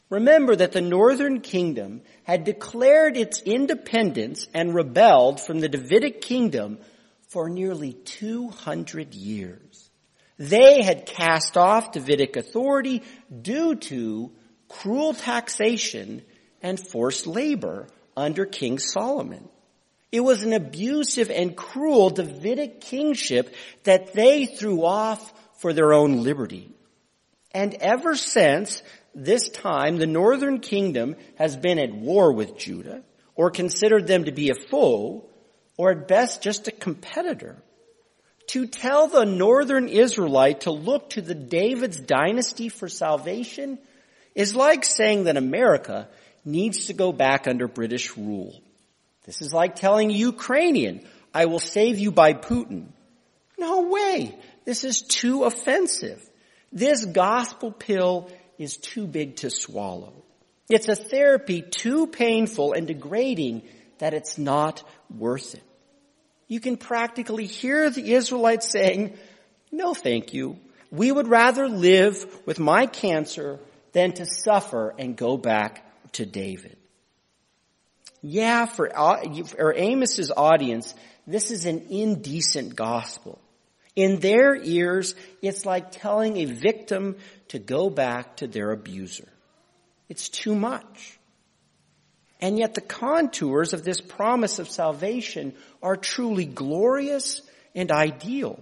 Remember 0.09 0.55
that 0.55 0.71
the 0.71 0.81
northern 0.81 1.41
kingdom 1.41 2.01
had 2.23 2.43
declared 2.43 3.17
its 3.17 3.41
independence 3.41 4.47
and 4.53 4.73
rebelled 4.73 5.41
from 5.41 5.59
the 5.59 5.69
Davidic 5.69 6.21
kingdom 6.21 6.77
for 7.29 7.49
nearly 7.49 7.93
200 7.93 9.13
years. 9.15 9.89
They 10.37 10.83
had 10.83 11.05
cast 11.05 11.57
off 11.57 11.91
Davidic 11.91 12.35
authority 12.35 13.03
due 13.41 13.75
to 13.75 14.31
cruel 14.67 15.13
taxation 15.13 16.21
and 16.61 16.79
forced 16.79 17.25
labor 17.25 17.87
under 18.15 18.45
King 18.45 18.79
Solomon. 18.79 19.49
It 20.11 20.21
was 20.21 20.43
an 20.43 20.53
abusive 20.53 21.29
and 21.29 21.55
cruel 21.55 22.09
Davidic 22.09 22.81
kingship 22.81 23.53
that 23.83 24.13
they 24.13 24.45
threw 24.45 24.85
off 24.85 25.33
for 25.59 25.73
their 25.73 25.93
own 25.93 26.23
liberty. 26.23 26.71
And 27.51 27.73
ever 27.75 28.15
since 28.15 28.81
this 29.13 29.49
time, 29.49 29.97
the 29.97 30.07
northern 30.07 30.59
kingdom 30.59 31.15
has 31.35 31.55
been 31.55 31.79
at 31.79 31.93
war 31.93 32.33
with 32.33 32.57
Judah, 32.57 33.03
or 33.35 33.49
considered 33.49 34.07
them 34.07 34.25
to 34.25 34.31
be 34.31 34.49
a 34.49 34.55
foe, 34.55 35.25
or 35.77 35.91
at 35.91 36.07
best 36.07 36.41
just 36.41 36.67
a 36.67 36.71
competitor. 36.71 37.57
To 38.47 38.67
tell 38.67 39.07
the 39.07 39.25
northern 39.25 39.87
Israelite 39.87 40.61
to 40.61 40.71
look 40.71 41.11
to 41.11 41.21
the 41.21 41.35
David's 41.35 41.99
dynasty 41.99 42.69
for 42.69 42.87
salvation 42.87 43.79
is 44.35 44.55
like 44.55 44.83
saying 44.83 45.23
that 45.23 45.37
America 45.37 46.07
needs 46.43 46.87
to 46.87 46.93
go 46.93 47.11
back 47.11 47.47
under 47.47 47.67
British 47.67 48.15
rule. 48.15 48.61
This 49.25 49.41
is 49.41 49.53
like 49.53 49.75
telling 49.75 50.09
Ukrainian, 50.09 51.01
I 51.33 51.45
will 51.45 51.59
save 51.59 51.99
you 51.99 52.11
by 52.11 52.33
Putin. 52.33 52.87
No 53.57 53.83
way. 53.83 54.35
This 54.65 54.83
is 54.83 55.01
too 55.01 55.43
offensive. 55.43 56.21
This 56.71 57.05
gospel 57.05 57.71
pill 57.71 58.29
is 58.57 58.77
too 58.77 59.07
big 59.07 59.37
to 59.37 59.49
swallow. 59.49 60.13
It's 60.69 60.87
a 60.87 60.95
therapy 60.95 61.61
too 61.61 62.07
painful 62.07 62.73
and 62.73 62.87
degrading 62.87 63.63
that 63.99 64.13
it's 64.13 64.37
not 64.37 64.83
worth 65.15 65.55
it. 65.55 65.63
You 66.47 66.59
can 66.59 66.77
practically 66.77 67.45
hear 67.45 67.89
the 67.89 68.13
Israelites 68.13 68.69
saying, 68.69 69.17
no 69.71 69.93
thank 69.93 70.33
you. 70.33 70.59
We 70.91 71.11
would 71.11 71.27
rather 71.27 71.67
live 71.67 72.25
with 72.45 72.59
my 72.59 72.85
cancer 72.85 73.59
than 73.93 74.13
to 74.13 74.25
suffer 74.25 74.93
and 74.97 75.15
go 75.15 75.37
back 75.37 75.83
to 76.13 76.25
David. 76.25 76.77
Yeah, 78.21 78.65
for, 78.65 78.91
uh, 78.97 79.43
for 79.45 79.71
Amos's 79.71 80.31
audience, 80.35 80.93
this 81.27 81.51
is 81.51 81.65
an 81.65 81.87
indecent 81.89 82.75
gospel. 82.75 83.39
In 83.95 84.19
their 84.19 84.55
ears, 84.55 85.15
it's 85.41 85.65
like 85.65 85.91
telling 85.91 86.37
a 86.37 86.45
victim 86.45 87.15
to 87.49 87.59
go 87.59 87.89
back 87.89 88.37
to 88.37 88.47
their 88.47 88.71
abuser. 88.71 89.27
It's 90.09 90.29
too 90.29 90.55
much. 90.55 91.17
And 92.41 92.59
yet 92.59 92.73
the 92.73 92.81
contours 92.81 93.73
of 93.73 93.83
this 93.83 94.01
promise 94.01 94.59
of 94.59 94.69
salvation 94.69 95.53
are 95.81 95.95
truly 95.95 96.45
glorious 96.45 97.41
and 97.73 97.91
ideal. 97.91 98.59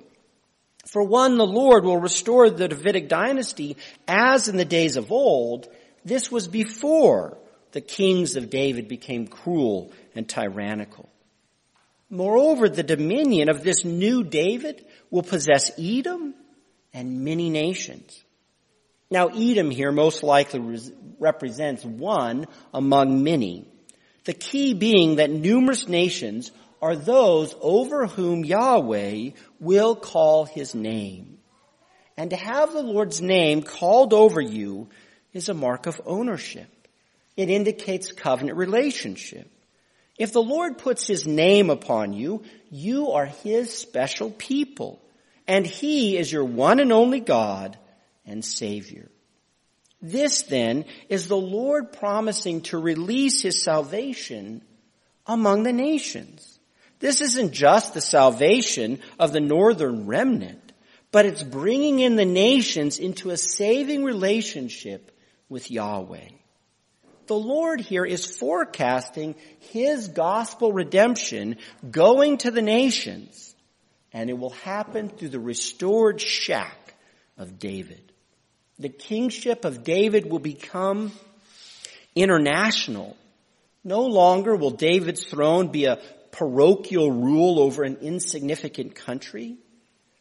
For 0.86 1.04
one, 1.04 1.38
the 1.38 1.48
Lord 1.48 1.86
will 1.86 1.98
restore 1.98 2.50
the 2.50 2.68
Davidic 2.68 3.10
dynasty 3.10 3.78
as 4.08 4.48
in 4.48 4.58
the 4.58 4.66
days 4.66 4.96
of 4.96 5.12
old. 5.12 5.68
This 6.06 6.32
was 6.32 6.48
before 6.48 7.38
the 7.74 7.82
kings 7.82 8.36
of 8.36 8.50
David 8.50 8.88
became 8.88 9.28
cruel 9.28 9.92
and 10.16 10.30
tyrannical. 10.30 11.10
Moreover, 12.10 12.70
the 12.70 12.84
dominion 12.84 13.50
of 13.50 13.64
this 13.64 13.84
new 13.84 14.24
David 14.24 14.86
will 15.10 15.24
possess 15.24 15.72
Edom 15.80 16.36
and 16.94 17.26
many 17.26 17.50
nations. 17.50 18.24
Now, 19.10 19.28
Edom 19.30 19.72
here 19.72 19.92
most 19.92 20.22
likely 20.22 20.80
represents 21.20 21.84
one 21.84 22.46
among 22.74 23.24
many. 23.24 23.68
The 24.26 24.34
key 24.34 24.76
being 24.76 25.16
that 25.16 25.32
numerous 25.32 25.88
nations 25.88 26.52
are 26.82 26.96
those 26.96 27.56
over 27.60 28.06
whom 28.06 28.46
Yahweh 28.46 29.32
will 29.60 29.96
call 29.96 30.46
his 30.46 30.76
name. 30.76 31.40
And 32.18 32.30
to 32.30 32.36
have 32.36 32.72
the 32.72 32.84
Lord's 32.84 33.22
name 33.22 33.64
called 33.64 34.14
over 34.14 34.40
you 34.40 34.90
is 35.34 35.50
a 35.50 35.56
mark 35.56 35.88
of 35.88 36.00
ownership. 36.06 36.70
It 37.36 37.50
indicates 37.50 38.12
covenant 38.12 38.58
relationship. 38.58 39.50
If 40.18 40.32
the 40.32 40.44
Lord 40.44 40.78
puts 40.78 41.08
his 41.08 41.26
name 41.26 41.70
upon 41.70 42.14
you, 42.14 42.44
you 42.70 43.12
are 43.12 43.26
his 43.26 43.76
special 43.76 44.30
people, 44.30 45.02
and 45.48 45.66
he 45.66 46.18
is 46.18 46.32
your 46.32 46.46
one 46.46 46.80
and 46.80 46.92
only 46.92 47.20
God 47.20 47.78
and 48.26 48.46
Savior. 48.46 49.10
This 50.02 50.44
then 50.44 50.86
is 51.10 51.28
the 51.28 51.38
Lord 51.38 51.94
promising 51.94 52.62
to 52.64 52.78
release 52.78 53.42
his 53.42 53.64
salvation 53.64 54.62
among 55.26 55.64
the 55.64 55.74
nations. 55.74 56.60
This 57.00 57.22
isn't 57.22 57.54
just 57.54 57.94
the 57.94 58.02
salvation 58.02 59.00
of 59.18 59.34
the 59.34 59.40
northern 59.40 60.06
remnant, 60.06 60.74
but 61.12 61.26
it's 61.26 61.44
bringing 61.44 62.00
in 62.00 62.16
the 62.16 62.26
nations 62.26 63.00
into 63.00 63.32
a 63.32 63.38
saving 63.38 64.04
relationship 64.04 65.12
with 65.50 65.72
Yahweh 65.72 66.30
the 67.28 67.36
Lord 67.36 67.82
here 67.82 68.06
is 68.06 68.26
forecasting 68.26 69.36
His 69.72 70.08
gospel 70.08 70.72
redemption 70.72 71.58
going 71.90 72.38
to 72.40 72.52
the 72.52 72.62
nations, 72.62 73.56
and 74.12 74.30
it 74.30 74.38
will 74.38 74.52
happen 74.52 75.10
through 75.10 75.30
the 75.30 75.40
restored 75.40 76.22
shack 76.22 76.96
of 77.38 77.60
David. 77.60 78.12
The 78.80 78.90
kingship 78.90 79.66
of 79.66 79.84
David 79.84 80.30
will 80.30 80.40
become 80.40 81.12
international. 82.16 83.16
No 83.84 84.06
longer 84.06 84.56
will 84.56 84.72
David's 84.72 85.24
throne 85.24 85.68
be 85.68 85.86
a 85.86 86.00
parochial 86.32 87.12
rule 87.12 87.60
over 87.60 87.84
an 87.84 87.98
insignificant 88.02 88.96
country, 88.96 89.58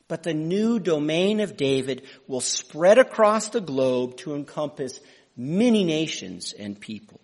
but 0.08 0.22
the 0.22 0.34
new 0.34 0.78
domain 0.78 1.40
of 1.40 1.56
David 1.56 2.02
will 2.26 2.40
spread 2.40 2.98
across 2.98 3.48
the 3.48 3.60
globe 3.60 4.18
to 4.18 4.34
encompass 4.34 5.00
many 5.36 5.84
nations 5.84 6.52
and 6.52 6.80
peoples. 6.80 7.20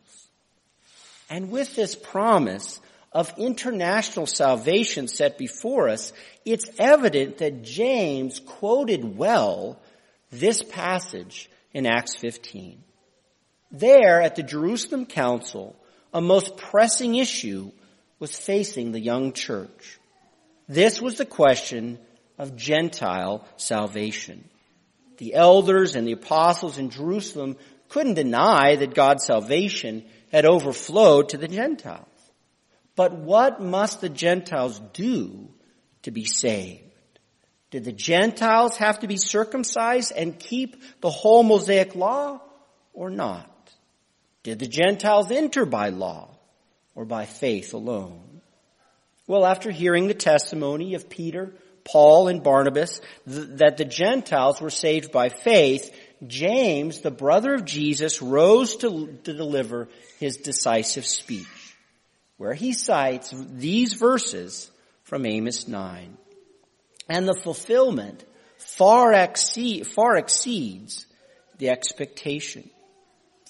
And 1.31 1.51
with 1.51 1.75
this 1.77 1.95
promise 1.95 2.81
of 3.13 3.33
international 3.39 4.27
salvation 4.27 5.09
set 5.09 5.39
before 5.39 5.89
us, 5.89 6.13
it's 6.45 6.71
evident 6.79 7.39
that 7.39 7.63
James 7.63 8.41
quoted 8.41 9.17
well 9.17 9.81
this 10.31 10.63
passage 10.63 11.51
in 11.73 11.87
Acts 11.87 12.17
15. 12.17 12.83
There 13.71 14.21
at 14.21 14.37
the 14.37 14.43
Jerusalem 14.43 15.07
Council, 15.07 15.77
a 16.13 16.21
most 16.21 16.57
pressing 16.57 17.17
issue 17.17 17.71
was 18.19 18.37
facing 18.37 18.93
the 18.93 19.01
young 19.01 19.33
church. 19.33 19.99
This 20.69 21.01
was 21.01 21.19
the 21.19 21.27
question 21.27 21.99
of 22.39 22.57
Gentile 22.57 23.47
salvation. 23.57 24.49
The 25.19 25.35
elders 25.35 25.97
and 25.97 26.07
the 26.07 26.13
apostles 26.13 26.79
in 26.79 26.91
Jerusalem 26.91 27.57
couldn't 27.89 28.15
deny 28.15 28.77
that 28.77 28.95
God's 28.95 29.25
salvation 29.25 30.05
had 30.31 30.45
overflowed 30.45 31.31
to 31.31 31.37
the 31.37 31.49
Gentiles. 31.49 32.07
But 32.97 33.15
what 33.15 33.61
must 33.61 34.01
the 34.01 34.09
Gentiles 34.09 34.81
do 34.93 35.49
to 36.03 36.11
be 36.11 36.25
saved? 36.25 36.83
Did 37.71 37.85
the 37.85 37.93
Gentiles 37.93 38.77
have 38.79 39.01
to 39.01 39.07
be 39.07 39.17
circumcised 39.17 40.13
and 40.17 40.39
keep 40.39 40.83
the 41.01 41.11
whole 41.11 41.43
Mosaic 41.43 41.95
law 41.95 42.41
or 42.93 43.11
not? 43.11 43.51
Did 44.43 44.59
the 44.59 44.67
Gentiles 44.67 45.31
enter 45.31 45.67
by 45.67 45.91
law 45.91 46.31
or 46.95 47.05
by 47.05 47.27
faith 47.27 47.75
alone? 47.75 48.41
Well, 49.27 49.45
after 49.45 49.71
hearing 49.71 50.09
the 50.09 50.15
testimony 50.15 50.95
of 50.95 51.11
Peter, 51.11 51.53
Paul, 51.85 52.29
and 52.29 52.43
Barnabas 52.43 53.01
th- 53.29 53.49
that 53.59 53.77
the 53.77 53.85
Gentiles 53.85 54.61
were 54.61 54.71
saved 54.71 55.13
by 55.13 55.29
faith, 55.29 55.95
James, 56.27 57.01
the 57.01 57.11
brother 57.11 57.55
of 57.55 57.65
Jesus, 57.65 58.21
rose 58.21 58.77
to, 58.77 59.19
to 59.25 59.33
deliver 59.33 59.89
his 60.19 60.37
decisive 60.37 61.07
speech, 61.07 61.77
where 62.37 62.55
he 62.55 62.73
cites 62.73 63.33
these 63.35 63.95
verses 63.95 64.71
from 65.05 65.27
Amos 65.27 65.69
9. 65.69 66.17
And 67.09 67.27
the 67.27 67.41
fulfillment 67.43 68.25
far, 68.59 69.13
exceed, 69.13 69.87
far 69.87 70.17
exceeds 70.17 71.07
the 71.59 71.71
expectation. 71.71 72.69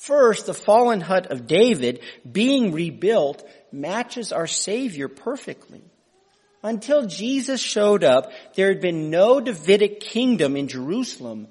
First, 0.00 0.46
the 0.46 0.54
fallen 0.54 1.00
hut 1.00 1.26
of 1.26 1.46
David 1.46 2.00
being 2.30 2.72
rebuilt 2.72 3.46
matches 3.72 4.32
our 4.32 4.46
Savior 4.46 5.08
perfectly. 5.08 5.82
Until 6.62 7.06
Jesus 7.06 7.60
showed 7.60 8.04
up, 8.04 8.32
there 8.54 8.68
had 8.68 8.80
been 8.80 9.10
no 9.10 9.40
Davidic 9.40 10.00
kingdom 10.00 10.56
in 10.56 10.68
Jerusalem 10.68 11.48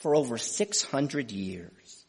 for 0.00 0.16
over 0.16 0.36
600 0.36 1.30
years. 1.30 2.04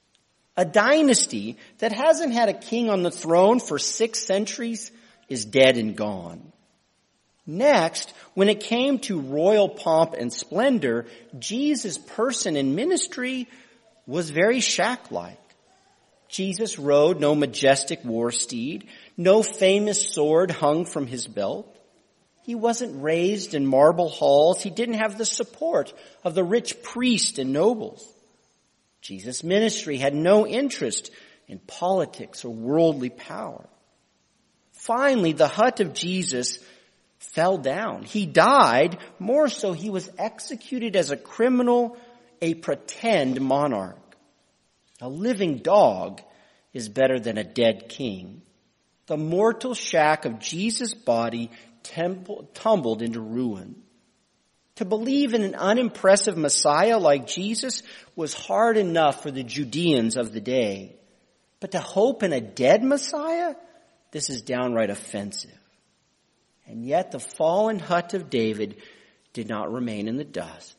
A 0.58 0.66
dynasty 0.66 1.58
that 1.78 1.92
hasn't 1.92 2.34
had 2.34 2.50
a 2.50 2.54
king 2.54 2.90
on 2.90 3.04
the 3.04 3.12
throne 3.12 3.60
for 3.60 3.80
six 3.80 4.20
centuries 4.20 4.92
is 5.30 5.46
dead 5.46 5.78
and 5.78 5.96
gone. 5.96 6.52
Next, 7.48 8.14
when 8.34 8.50
it 8.50 8.60
came 8.60 9.00
to 9.00 9.20
royal 9.20 9.70
pomp 9.70 10.14
and 10.14 10.32
splendor, 10.32 11.06
Jesus' 11.40 11.98
person 11.98 12.56
and 12.56 12.76
ministry 12.76 13.48
was 14.06 14.30
very 14.30 14.60
shack-like. 14.60 15.38
Jesus 16.30 16.80
rode 16.80 17.20
no 17.20 17.36
majestic 17.36 18.06
war 18.06 18.32
steed, 18.32 18.88
no 19.18 19.44
famous 19.44 20.14
sword 20.14 20.50
hung 20.50 20.86
from 20.86 21.08
his 21.08 21.28
belt. 21.28 21.68
He 22.44 22.56
wasn't 22.56 23.04
raised 23.04 23.54
in 23.54 23.66
marble 23.66 24.10
halls. 24.10 24.62
He 24.62 24.70
didn't 24.70 25.00
have 25.00 25.18
the 25.18 25.26
support 25.26 25.94
of 26.24 26.34
the 26.34 26.44
rich 26.44 26.82
priests 26.82 27.38
and 27.38 27.54
nobles. 27.54 28.08
Jesus' 29.02 29.44
ministry 29.44 29.98
had 29.98 30.14
no 30.14 30.48
interest 30.48 31.12
in 31.48 31.60
politics 31.60 32.46
or 32.46 32.54
worldly 32.54 33.10
power. 33.10 33.68
Finally, 34.74 35.34
the 35.34 35.48
hut 35.48 35.80
of 35.80 35.94
Jesus 35.94 36.60
fell 37.20 37.58
down. 37.58 38.04
He 38.04 38.26
died, 38.26 38.98
more 39.20 39.48
so 39.48 39.74
he 39.74 39.90
was 39.90 40.10
executed 40.18 40.96
as 40.96 41.12
a 41.12 41.18
criminal, 41.18 41.98
a 42.42 42.56
pretend 42.56 43.40
monarch. 43.40 43.98
A 45.02 45.10
living 45.10 45.58
dog 45.58 46.22
is 46.74 46.90
better 46.90 47.20
than 47.20 47.38
a 47.38 47.44
dead 47.44 47.90
king. 47.90 48.42
The 49.08 49.18
mortal 49.18 49.74
shack 49.74 50.26
of 50.26 50.40
Jesus' 50.40 50.94
body 50.94 51.52
temple, 51.84 52.50
tumbled 52.54 53.02
into 53.02 53.22
ruin. 53.22 53.76
To 54.76 54.86
believe 54.86 55.34
in 55.34 55.44
an 55.44 55.56
unimpressive 55.56 56.38
Messiah 56.38 56.98
like 56.98 57.28
Jesus 57.28 57.84
was 58.16 58.34
hard 58.34 58.78
enough 58.78 59.22
for 59.22 59.32
the 59.32 59.44
Judeans 59.44 60.18
of 60.18 60.34
the 60.34 60.42
day. 60.42 60.96
But 61.60 61.72
to 61.72 61.80
hope 61.80 62.24
in 62.24 62.34
a 62.34 62.42
dead 62.42 62.84
Messiah? 62.84 63.56
This 64.12 64.30
is 64.30 64.42
downright 64.42 64.90
offensive. 64.90 65.52
And 66.66 66.86
yet 66.86 67.12
the 67.12 67.20
fallen 67.20 67.80
hut 67.80 68.14
of 68.14 68.30
David 68.30 68.78
did 69.34 69.48
not 69.50 69.72
remain 69.72 70.08
in 70.08 70.18
the 70.18 70.24
dust. 70.24 70.76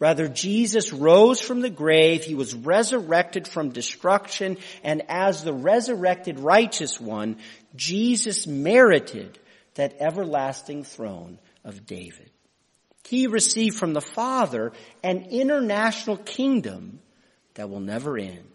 Rather, 0.00 0.28
Jesus 0.28 0.92
rose 0.92 1.40
from 1.40 1.60
the 1.60 1.70
grave. 1.70 2.22
He 2.22 2.36
was 2.36 2.54
resurrected 2.54 3.48
from 3.48 3.70
destruction. 3.70 4.58
And 4.84 5.02
as 5.08 5.42
the 5.42 5.52
resurrected 5.52 6.38
righteous 6.38 7.00
one, 7.00 7.38
Jesus 7.74 8.46
merited 8.46 9.38
that 9.78 9.96
everlasting 10.00 10.82
throne 10.82 11.38
of 11.64 11.86
David. 11.86 12.28
He 13.06 13.28
received 13.28 13.76
from 13.76 13.92
the 13.92 14.00
Father 14.00 14.72
an 15.04 15.28
international 15.30 16.16
kingdom 16.16 16.98
that 17.54 17.70
will 17.70 17.78
never 17.78 18.18
end. 18.18 18.50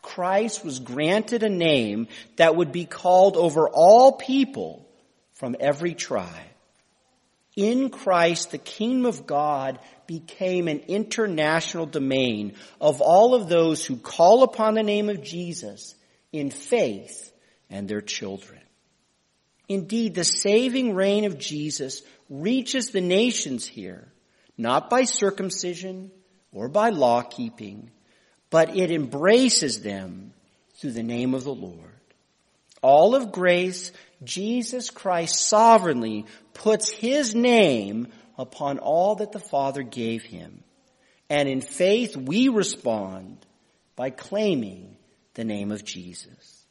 Christ 0.00 0.64
was 0.64 0.78
granted 0.78 1.42
a 1.42 1.50
name 1.50 2.08
that 2.36 2.56
would 2.56 2.72
be 2.72 2.86
called 2.86 3.36
over 3.36 3.68
all 3.68 4.12
people 4.12 4.88
from 5.34 5.56
every 5.60 5.92
tribe. 5.92 6.32
In 7.54 7.90
Christ, 7.90 8.50
the 8.50 8.58
kingdom 8.58 9.04
of 9.04 9.26
God 9.26 9.78
became 10.06 10.68
an 10.68 10.80
international 10.88 11.84
domain 11.84 12.54
of 12.80 13.02
all 13.02 13.34
of 13.34 13.50
those 13.50 13.84
who 13.84 13.96
call 13.96 14.42
upon 14.42 14.72
the 14.72 14.82
name 14.82 15.10
of 15.10 15.22
Jesus 15.22 15.94
in 16.32 16.50
faith 16.50 17.30
and 17.68 17.86
their 17.86 18.00
children. 18.00 18.60
Indeed, 19.70 20.16
the 20.16 20.24
saving 20.24 20.96
reign 20.96 21.24
of 21.26 21.38
Jesus 21.38 22.02
reaches 22.28 22.90
the 22.90 23.00
nations 23.00 23.64
here, 23.64 24.08
not 24.58 24.90
by 24.90 25.04
circumcision 25.04 26.10
or 26.52 26.68
by 26.68 26.90
law 26.90 27.22
keeping, 27.22 27.92
but 28.50 28.76
it 28.76 28.90
embraces 28.90 29.80
them 29.80 30.32
through 30.74 30.90
the 30.90 31.04
name 31.04 31.34
of 31.34 31.44
the 31.44 31.54
Lord. 31.54 32.00
All 32.82 33.14
of 33.14 33.30
grace, 33.30 33.92
Jesus 34.24 34.90
Christ 34.90 35.40
sovereignly 35.40 36.26
puts 36.52 36.90
His 36.90 37.36
name 37.36 38.08
upon 38.36 38.80
all 38.80 39.14
that 39.16 39.30
the 39.30 39.38
Father 39.38 39.84
gave 39.84 40.24
Him. 40.24 40.64
And 41.28 41.48
in 41.48 41.60
faith 41.60 42.16
we 42.16 42.48
respond 42.48 43.46
by 43.94 44.10
claiming 44.10 44.96
the 45.34 45.44
name 45.44 45.70
of 45.70 45.84
Jesus. 45.84 46.66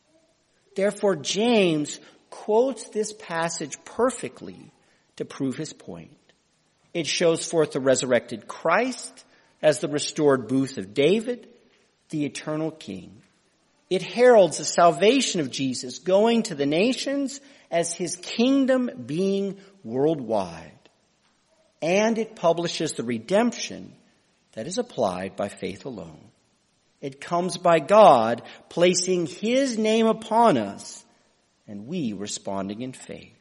Therefore 0.76 1.16
James 1.16 1.98
quotes 2.30 2.90
this 2.90 3.14
passage 3.14 3.78
perfectly 3.86 4.72
to 5.18 5.26
prove 5.26 5.56
his 5.56 5.74
point. 5.74 6.18
It 6.94 7.08
shows 7.08 7.46
forth 7.46 7.72
the 7.74 7.80
resurrected 7.80 8.48
Christ 8.48 9.26
as 9.62 9.80
the 9.80 9.88
restored 9.88 10.48
booth 10.48 10.78
of 10.78 10.94
David, 10.94 11.48
the 12.10 12.26
eternal 12.26 12.72
king. 12.72 13.22
It 13.90 14.02
heralds 14.02 14.58
the 14.58 14.66
salvation 14.66 15.42
of 15.42 15.52
Jesus 15.52 16.00
going 16.00 16.44
to 16.44 16.56
the 16.56 16.66
nations 16.66 17.42
as 17.72 17.94
his 17.94 18.16
kingdom 18.16 18.90
being 19.06 19.58
worldwide. 19.84 20.72
And 21.82 22.18
it 22.18 22.36
publishes 22.36 22.94
the 22.94 23.04
redemption 23.04 23.94
that 24.54 24.68
is 24.68 24.78
applied 24.78 25.36
by 25.36 25.50
faith 25.50 25.86
alone. 25.86 26.30
It 27.02 27.22
comes 27.22 27.58
by 27.58 27.80
God 27.80 28.42
placing 28.68 29.26
his 29.26 29.78
name 29.78 30.06
upon 30.08 30.58
us 30.58 31.06
and 31.70 31.86
we 31.86 32.14
responding 32.14 32.82
in 32.82 32.94
faith. 32.94 33.38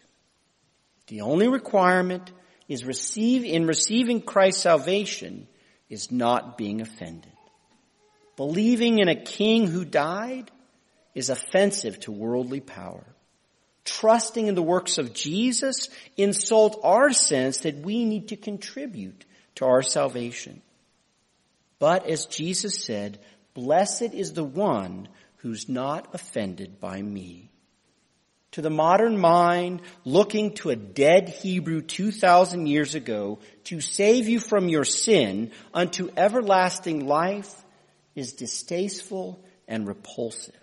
The 1.06 1.22
only 1.22 1.48
requirement 1.48 2.30
is 2.68 2.84
receive, 2.84 3.42
in 3.42 3.66
receiving 3.66 4.20
Christ's 4.20 4.62
salvation 4.62 5.48
is 5.88 6.12
not 6.12 6.58
being 6.58 6.82
offended. 6.82 7.32
Believing 8.36 8.98
in 8.98 9.08
a 9.08 9.16
king 9.16 9.66
who 9.66 9.84
died 9.86 10.50
is 11.14 11.30
offensive 11.30 11.98
to 12.00 12.12
worldly 12.12 12.60
power. 12.60 13.06
Trusting 13.86 14.46
in 14.46 14.54
the 14.54 14.62
works 14.62 14.98
of 14.98 15.14
Jesus 15.14 15.88
insult 16.18 16.78
our 16.84 17.10
sense 17.14 17.60
that 17.60 17.78
we 17.78 18.04
need 18.04 18.28
to 18.28 18.36
contribute 18.36 19.24
to 19.54 19.64
our 19.64 19.82
salvation. 19.82 20.60
But 21.78 22.06
as 22.06 22.26
Jesus 22.26 22.84
said, 22.84 23.18
blessed 23.54 24.12
is 24.12 24.34
the 24.34 24.44
one 24.44 25.08
who's 25.36 25.66
not 25.66 26.14
offended 26.14 26.78
by 26.78 27.00
me 27.00 27.47
to 28.52 28.62
the 28.62 28.70
modern 28.70 29.18
mind 29.18 29.82
looking 30.04 30.54
to 30.54 30.70
a 30.70 30.76
dead 30.76 31.28
Hebrew 31.28 31.82
2,000 31.82 32.66
years 32.66 32.94
ago 32.94 33.40
to 33.64 33.80
save 33.80 34.28
you 34.28 34.40
from 34.40 34.68
your 34.68 34.84
sin 34.84 35.52
unto 35.74 36.10
everlasting 36.16 37.06
life 37.06 37.54
is 38.14 38.32
distasteful 38.32 39.44
and 39.66 39.86
repulsive. 39.86 40.54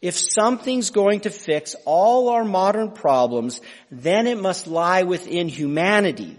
If 0.00 0.18
something's 0.18 0.90
going 0.90 1.20
to 1.20 1.30
fix 1.30 1.76
all 1.84 2.30
our 2.30 2.44
modern 2.44 2.90
problems, 2.90 3.60
then 3.92 4.26
it 4.26 4.38
must 4.38 4.66
lie 4.66 5.04
within 5.04 5.48
humanity 5.48 6.36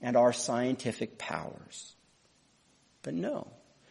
and 0.00 0.16
our 0.16 0.32
scientific 0.32 1.18
powers. 1.18 1.94
But 3.02 3.14
no. 3.14 3.48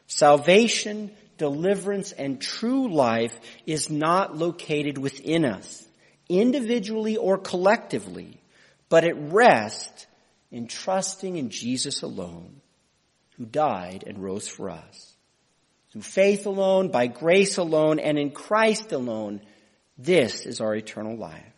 Salvation 0.07 1.11
deliverance, 1.41 2.11
and 2.11 2.39
true 2.39 2.87
life 2.93 3.35
is 3.65 3.89
not 3.89 4.37
located 4.37 4.99
within 4.99 5.43
us, 5.43 5.83
individually 6.29 7.17
or 7.17 7.39
collectively, 7.39 8.39
but 8.89 9.03
it 9.03 9.15
rests 9.17 10.05
in 10.51 10.67
trusting 10.67 11.37
in 11.37 11.49
Jesus 11.49 12.03
alone, 12.03 12.61
who 13.37 13.45
died 13.45 14.03
and 14.05 14.19
rose 14.21 14.47
for 14.47 14.69
us. 14.69 15.15
Through 15.91 16.03
faith 16.03 16.45
alone, 16.45 16.89
by 16.89 17.07
grace 17.07 17.57
alone, 17.57 17.97
and 17.97 18.19
in 18.19 18.29
Christ 18.29 18.91
alone, 18.91 19.41
this 19.97 20.45
is 20.45 20.61
our 20.61 20.75
eternal 20.75 21.17
life. 21.17 21.55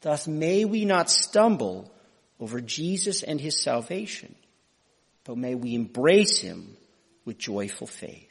Thus 0.00 0.26
may 0.26 0.64
we 0.64 0.84
not 0.84 1.08
stumble 1.10 1.92
over 2.40 2.60
Jesus 2.60 3.22
and 3.22 3.40
his 3.40 3.62
salvation, 3.62 4.34
but 5.22 5.38
may 5.38 5.54
we 5.54 5.76
embrace 5.76 6.40
him 6.40 6.76
with 7.24 7.38
joyful 7.38 7.86
faith. 7.86 8.29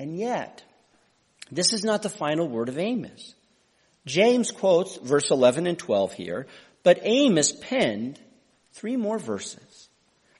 And 0.00 0.16
yet, 0.16 0.64
this 1.50 1.74
is 1.74 1.84
not 1.84 2.02
the 2.02 2.08
final 2.08 2.48
word 2.48 2.70
of 2.70 2.78
Amos. 2.78 3.34
James 4.06 4.50
quotes 4.50 4.96
verse 4.96 5.30
11 5.30 5.66
and 5.66 5.78
12 5.78 6.14
here, 6.14 6.46
but 6.82 7.00
Amos 7.02 7.52
penned 7.52 8.18
three 8.72 8.96
more 8.96 9.18
verses. 9.18 9.90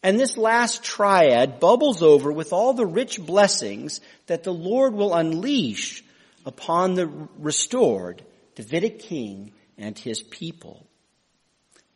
And 0.03 0.19
this 0.19 0.39
last 0.39 0.83
triad 0.83 1.61
bubbles 1.61 2.03
over 2.03 2.33
with 2.33 2.55
all 2.55 2.73
the 2.73 2.87
rich 2.87 3.21
blessings 3.21 4.01
that 4.29 4.45
the 4.45 4.55
Lord 4.55 4.95
will 4.95 5.15
unleash 5.15 6.03
upon 6.47 6.95
the 6.95 7.07
restored 7.39 8.25
Davidic 8.55 9.01
king 9.01 9.53
and 9.77 9.99
his 9.99 10.23
people. 10.23 10.87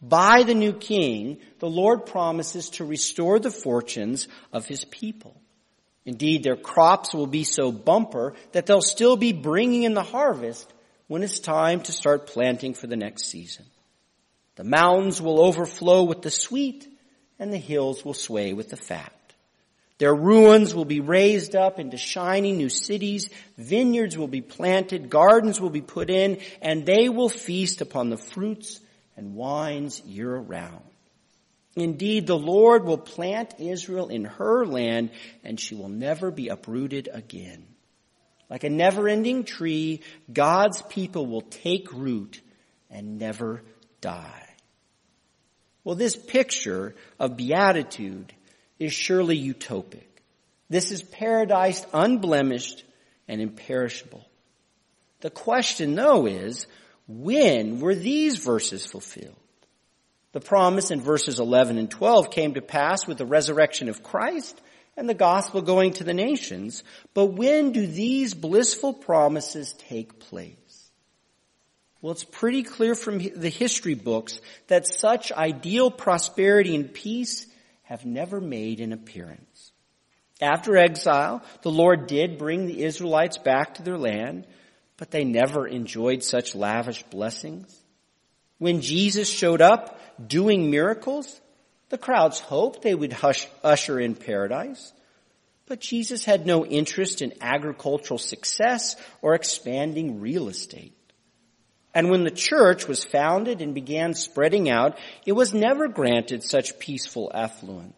By 0.02 0.42
the 0.42 0.52
new 0.52 0.74
king, 0.74 1.38
the 1.60 1.70
Lord 1.70 2.04
promises 2.04 2.68
to 2.70 2.84
restore 2.84 3.38
the 3.38 3.50
fortunes 3.50 4.28
of 4.52 4.66
his 4.66 4.84
people. 4.84 5.40
Indeed, 6.06 6.42
their 6.42 6.56
crops 6.56 7.14
will 7.14 7.26
be 7.26 7.44
so 7.44 7.72
bumper 7.72 8.34
that 8.52 8.66
they'll 8.66 8.82
still 8.82 9.16
be 9.16 9.32
bringing 9.32 9.84
in 9.84 9.94
the 9.94 10.02
harvest 10.02 10.70
when 11.06 11.22
it's 11.22 11.38
time 11.38 11.80
to 11.82 11.92
start 11.92 12.26
planting 12.26 12.74
for 12.74 12.86
the 12.86 12.96
next 12.96 13.26
season. 13.26 13.64
The 14.56 14.64
mountains 14.64 15.20
will 15.20 15.40
overflow 15.40 16.04
with 16.04 16.22
the 16.22 16.30
sweet 16.30 16.86
and 17.38 17.52
the 17.52 17.58
hills 17.58 18.04
will 18.04 18.14
sway 18.14 18.52
with 18.52 18.68
the 18.68 18.76
fat. 18.76 19.12
Their 19.98 20.14
ruins 20.14 20.74
will 20.74 20.84
be 20.84 21.00
raised 21.00 21.54
up 21.54 21.78
into 21.78 21.96
shining 21.96 22.56
new 22.56 22.68
cities, 22.68 23.30
vineyards 23.56 24.18
will 24.18 24.28
be 24.28 24.40
planted, 24.40 25.08
gardens 25.08 25.60
will 25.60 25.70
be 25.70 25.80
put 25.80 26.10
in, 26.10 26.40
and 26.60 26.84
they 26.84 27.08
will 27.08 27.28
feast 27.28 27.80
upon 27.80 28.10
the 28.10 28.16
fruits 28.16 28.80
and 29.16 29.34
wines 29.34 30.00
year 30.00 30.34
round. 30.34 30.82
Indeed, 31.76 32.26
the 32.26 32.38
Lord 32.38 32.84
will 32.84 32.98
plant 32.98 33.54
Israel 33.58 34.08
in 34.08 34.24
her 34.24 34.64
land 34.64 35.10
and 35.42 35.58
she 35.58 35.74
will 35.74 35.88
never 35.88 36.30
be 36.30 36.48
uprooted 36.48 37.08
again. 37.12 37.66
Like 38.48 38.62
a 38.62 38.70
never-ending 38.70 39.44
tree, 39.44 40.02
God's 40.32 40.82
people 40.82 41.26
will 41.26 41.40
take 41.40 41.92
root 41.92 42.40
and 42.90 43.18
never 43.18 43.62
die. 44.00 44.46
Well, 45.82 45.96
this 45.96 46.14
picture 46.14 46.94
of 47.18 47.36
beatitude 47.36 48.32
is 48.78 48.92
surely 48.92 49.36
utopic. 49.36 50.04
This 50.68 50.92
is 50.92 51.02
paradise 51.02 51.84
unblemished 51.92 52.84
and 53.26 53.40
imperishable. 53.40 54.24
The 55.20 55.30
question 55.30 55.94
though 55.94 56.26
is, 56.26 56.66
when 57.08 57.80
were 57.80 57.94
these 57.94 58.36
verses 58.36 58.86
fulfilled? 58.86 59.34
The 60.34 60.40
promise 60.40 60.90
in 60.90 61.00
verses 61.00 61.38
11 61.38 61.78
and 61.78 61.88
12 61.88 62.28
came 62.32 62.54
to 62.54 62.60
pass 62.60 63.06
with 63.06 63.18
the 63.18 63.24
resurrection 63.24 63.88
of 63.88 64.02
Christ 64.02 64.60
and 64.96 65.08
the 65.08 65.14
gospel 65.14 65.62
going 65.62 65.92
to 65.92 66.04
the 66.04 66.12
nations. 66.12 66.82
But 67.14 67.26
when 67.26 67.70
do 67.70 67.86
these 67.86 68.34
blissful 68.34 68.94
promises 68.94 69.72
take 69.78 70.18
place? 70.18 70.90
Well, 72.02 72.10
it's 72.10 72.24
pretty 72.24 72.64
clear 72.64 72.96
from 72.96 73.18
the 73.18 73.48
history 73.48 73.94
books 73.94 74.40
that 74.66 74.88
such 74.88 75.30
ideal 75.30 75.88
prosperity 75.92 76.74
and 76.74 76.92
peace 76.92 77.46
have 77.84 78.04
never 78.04 78.40
made 78.40 78.80
an 78.80 78.92
appearance. 78.92 79.70
After 80.42 80.76
exile, 80.76 81.44
the 81.62 81.70
Lord 81.70 82.08
did 82.08 82.38
bring 82.38 82.66
the 82.66 82.82
Israelites 82.82 83.38
back 83.38 83.74
to 83.74 83.84
their 83.84 83.98
land, 83.98 84.48
but 84.96 85.12
they 85.12 85.22
never 85.22 85.64
enjoyed 85.68 86.24
such 86.24 86.56
lavish 86.56 87.04
blessings. 87.04 87.72
When 88.58 88.80
Jesus 88.80 89.28
showed 89.28 89.60
up 89.60 90.00
doing 90.24 90.70
miracles, 90.70 91.40
the 91.88 91.98
crowds 91.98 92.40
hoped 92.40 92.82
they 92.82 92.94
would 92.94 93.12
hush, 93.12 93.46
usher 93.62 94.00
in 94.00 94.14
paradise. 94.14 94.92
But 95.66 95.80
Jesus 95.80 96.24
had 96.24 96.46
no 96.46 96.66
interest 96.66 97.22
in 97.22 97.32
agricultural 97.40 98.18
success 98.18 98.96
or 99.22 99.34
expanding 99.34 100.20
real 100.20 100.48
estate. 100.48 100.94
And 101.94 102.10
when 102.10 102.24
the 102.24 102.30
church 102.30 102.88
was 102.88 103.04
founded 103.04 103.62
and 103.62 103.74
began 103.74 104.14
spreading 104.14 104.68
out, 104.68 104.98
it 105.24 105.32
was 105.32 105.54
never 105.54 105.88
granted 105.88 106.42
such 106.42 106.78
peaceful 106.78 107.30
affluence. 107.32 107.94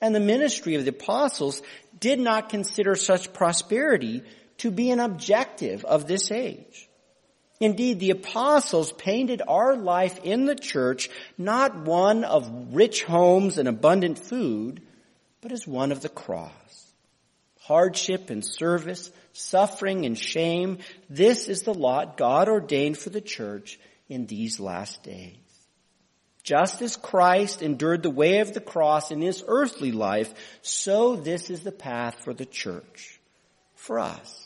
And 0.00 0.14
the 0.14 0.20
ministry 0.20 0.74
of 0.74 0.84
the 0.84 0.90
apostles 0.90 1.62
did 1.98 2.20
not 2.20 2.50
consider 2.50 2.94
such 2.94 3.32
prosperity 3.32 4.22
to 4.58 4.70
be 4.70 4.90
an 4.90 5.00
objective 5.00 5.84
of 5.86 6.06
this 6.06 6.30
age. 6.30 6.83
Indeed, 7.64 7.98
the 7.98 8.10
apostles 8.10 8.92
painted 8.92 9.40
our 9.48 9.74
life 9.74 10.20
in 10.22 10.44
the 10.44 10.54
church 10.54 11.08
not 11.38 11.74
one 11.74 12.22
of 12.22 12.74
rich 12.74 13.04
homes 13.04 13.56
and 13.56 13.66
abundant 13.66 14.18
food, 14.18 14.82
but 15.40 15.50
as 15.50 15.66
one 15.66 15.90
of 15.90 16.02
the 16.02 16.10
cross. 16.10 16.92
Hardship 17.60 18.28
and 18.28 18.44
service, 18.44 19.10
suffering 19.32 20.04
and 20.04 20.18
shame. 20.18 20.76
This 21.08 21.48
is 21.48 21.62
the 21.62 21.72
lot 21.72 22.18
God 22.18 22.50
ordained 22.50 22.98
for 22.98 23.08
the 23.08 23.22
church 23.22 23.80
in 24.10 24.26
these 24.26 24.60
last 24.60 25.02
days. 25.02 25.38
Just 26.42 26.82
as 26.82 26.96
Christ 26.96 27.62
endured 27.62 28.02
the 28.02 28.10
way 28.10 28.40
of 28.40 28.52
the 28.52 28.60
cross 28.60 29.10
in 29.10 29.22
his 29.22 29.42
earthly 29.46 29.90
life, 29.90 30.34
so 30.60 31.16
this 31.16 31.48
is 31.48 31.60
the 31.60 31.72
path 31.72 32.16
for 32.24 32.34
the 32.34 32.44
church, 32.44 33.18
for 33.74 34.00
us. 34.00 34.43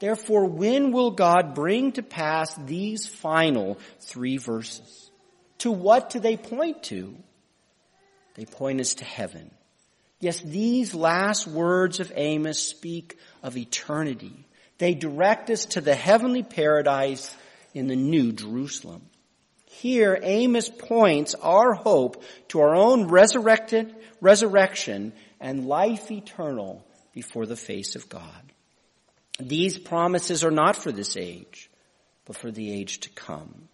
Therefore, 0.00 0.46
when 0.46 0.92
will 0.92 1.10
God 1.10 1.54
bring 1.54 1.92
to 1.92 2.02
pass 2.02 2.54
these 2.54 3.06
final 3.06 3.78
three 4.00 4.36
verses? 4.36 5.10
To 5.58 5.72
what 5.72 6.10
do 6.10 6.20
they 6.20 6.36
point 6.36 6.84
to? 6.84 7.16
They 8.34 8.44
point 8.44 8.80
us 8.80 8.94
to 8.94 9.04
heaven. 9.04 9.50
Yes, 10.20 10.40
these 10.40 10.94
last 10.94 11.46
words 11.46 12.00
of 12.00 12.12
Amos 12.14 12.58
speak 12.58 13.18
of 13.42 13.56
eternity. 13.56 14.46
They 14.78 14.94
direct 14.94 15.50
us 15.50 15.66
to 15.66 15.80
the 15.80 15.94
heavenly 15.94 16.42
paradise 16.42 17.34
in 17.74 17.88
the 17.88 17.96
new 17.96 18.32
Jerusalem. 18.32 19.02
Here, 19.66 20.18
Amos 20.22 20.68
points 20.68 21.34
our 21.34 21.74
hope 21.74 22.22
to 22.48 22.60
our 22.60 22.74
own 22.74 23.08
resurrected, 23.08 23.94
resurrection 24.20 25.12
and 25.40 25.66
life 25.66 26.10
eternal 26.10 26.84
before 27.12 27.46
the 27.46 27.56
face 27.56 27.94
of 27.94 28.08
God. 28.08 28.52
These 29.38 29.78
promises 29.78 30.44
are 30.44 30.50
not 30.50 30.76
for 30.76 30.92
this 30.92 31.16
age, 31.16 31.70
but 32.24 32.36
for 32.36 32.50
the 32.50 32.72
age 32.72 33.00
to 33.00 33.08
come. 33.10 33.68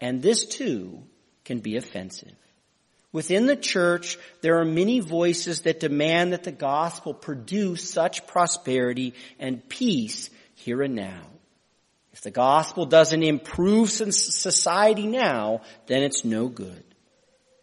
And 0.00 0.20
this 0.20 0.44
too 0.44 1.02
can 1.44 1.60
be 1.60 1.76
offensive. 1.76 2.34
Within 3.12 3.46
the 3.46 3.56
church, 3.56 4.18
there 4.40 4.58
are 4.58 4.64
many 4.64 4.98
voices 4.98 5.60
that 5.60 5.78
demand 5.78 6.32
that 6.32 6.42
the 6.42 6.50
gospel 6.50 7.14
produce 7.14 7.88
such 7.88 8.26
prosperity 8.26 9.14
and 9.38 9.66
peace 9.68 10.30
here 10.56 10.82
and 10.82 10.96
now. 10.96 11.22
If 12.12 12.22
the 12.22 12.32
gospel 12.32 12.86
doesn't 12.86 13.22
improve 13.22 13.90
society 13.90 15.06
now, 15.06 15.62
then 15.86 16.02
it's 16.02 16.24
no 16.24 16.48
good. 16.48 16.82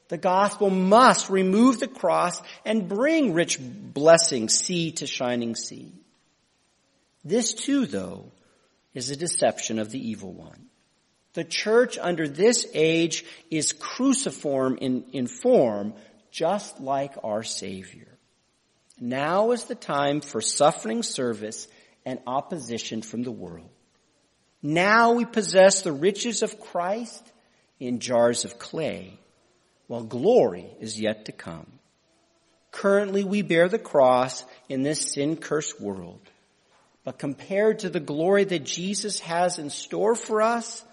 The 0.08 0.17
gospel 0.17 0.69
must 0.69 1.30
remove 1.30 1.80
the 1.80 1.88
cross 1.88 2.41
and 2.65 2.88
bring 2.88 3.34
rich 3.34 3.60
blessings 3.62 4.58
sea 4.58 4.91
to 4.93 5.08
shining 5.08 5.56
sea. 5.56 5.91
This 7.23 7.53
too, 7.53 7.86
though, 7.86 8.31
is 8.93 9.10
a 9.10 9.15
deception 9.15 9.79
of 9.79 9.91
the 9.91 10.10
evil 10.10 10.34
one. 10.34 10.67
The 11.34 11.43
church 11.43 11.97
under 11.97 12.27
this 12.27 12.67
age 12.73 13.23
is 13.49 13.71
cruciform 13.73 14.77
in, 14.81 15.05
in 15.13 15.27
form, 15.27 15.93
just 16.31 16.81
like 16.81 17.13
our 17.23 17.43
Savior. 17.43 18.07
Now 18.99 19.51
is 19.51 19.63
the 19.63 19.75
time 19.75 20.21
for 20.21 20.41
suffering 20.41 21.03
service 21.03 21.67
and 22.05 22.19
opposition 22.27 23.01
from 23.01 23.23
the 23.23 23.31
world. 23.31 23.69
Now 24.62 25.13
we 25.13 25.25
possess 25.25 25.81
the 25.81 25.93
riches 25.93 26.43
of 26.43 26.60
Christ 26.60 27.23
in 27.79 27.99
jars 27.99 28.45
of 28.45 28.60
clay, 28.60 29.17
while 29.88 30.03
glory 30.03 30.67
is 30.79 30.99
yet 30.99 31.25
to 31.25 31.31
come. 31.31 31.67
Currently 32.71 33.23
we 33.23 33.41
bear 33.41 33.69
the 33.69 33.79
cross 33.79 34.43
in 34.69 34.84
this 34.84 35.13
sin-cursed 35.13 35.81
world. 35.81 36.21
But 37.03 37.17
compared 37.17 37.79
to 37.79 37.89
the 37.89 37.99
glory 37.99 38.43
that 38.43 38.63
Jesus 38.63 39.19
has 39.21 39.57
in 39.57 39.69
store 39.69 40.15
for 40.15 40.41
us, 40.41 40.83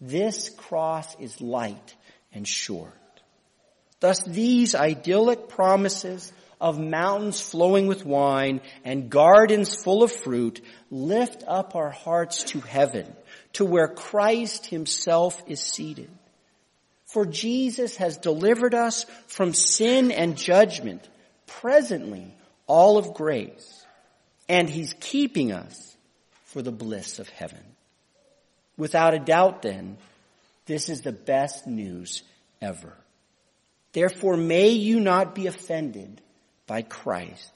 this 0.00 0.48
cross 0.48 1.14
is 1.20 1.40
light 1.40 1.94
and 2.32 2.48
short. 2.48 2.92
Thus 4.00 4.20
these 4.24 4.74
idyllic 4.74 5.48
promises 5.48 6.32
of 6.60 6.78
mountains 6.78 7.40
flowing 7.40 7.86
with 7.86 8.06
wine 8.06 8.60
and 8.84 9.10
gardens 9.10 9.74
full 9.74 10.02
of 10.02 10.10
fruit 10.10 10.64
lift 10.90 11.44
up 11.46 11.74
our 11.74 11.90
hearts 11.90 12.44
to 12.44 12.60
heaven, 12.60 13.06
to 13.54 13.64
where 13.64 13.88
Christ 13.88 14.66
himself 14.66 15.42
is 15.46 15.60
seated. 15.60 16.10
For 17.06 17.26
Jesus 17.26 17.96
has 17.96 18.16
delivered 18.16 18.74
us 18.74 19.04
from 19.26 19.52
sin 19.52 20.10
and 20.10 20.36
judgment, 20.36 21.06
presently 21.46 22.34
all 22.66 22.96
of 22.96 23.12
grace, 23.12 23.81
and 24.52 24.68
he's 24.68 24.94
keeping 25.00 25.50
us 25.50 25.96
for 26.44 26.60
the 26.60 26.70
bliss 26.70 27.18
of 27.18 27.28
heaven. 27.30 27.64
Without 28.76 29.14
a 29.14 29.18
doubt 29.18 29.62
then, 29.62 29.96
this 30.66 30.90
is 30.90 31.00
the 31.00 31.10
best 31.10 31.66
news 31.66 32.22
ever. 32.60 32.92
Therefore 33.94 34.36
may 34.36 34.68
you 34.68 35.00
not 35.00 35.34
be 35.34 35.46
offended 35.46 36.20
by 36.66 36.82
Christ. 36.82 37.50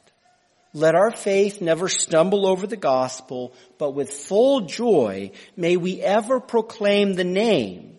Let 0.72 0.94
our 0.94 1.10
faith 1.10 1.60
never 1.60 1.90
stumble 1.90 2.46
over 2.46 2.66
the 2.66 2.78
gospel, 2.78 3.52
but 3.76 3.90
with 3.90 4.10
full 4.10 4.62
joy 4.62 5.32
may 5.54 5.76
we 5.76 6.00
ever 6.00 6.40
proclaim 6.40 7.12
the 7.12 7.24
name 7.24 7.98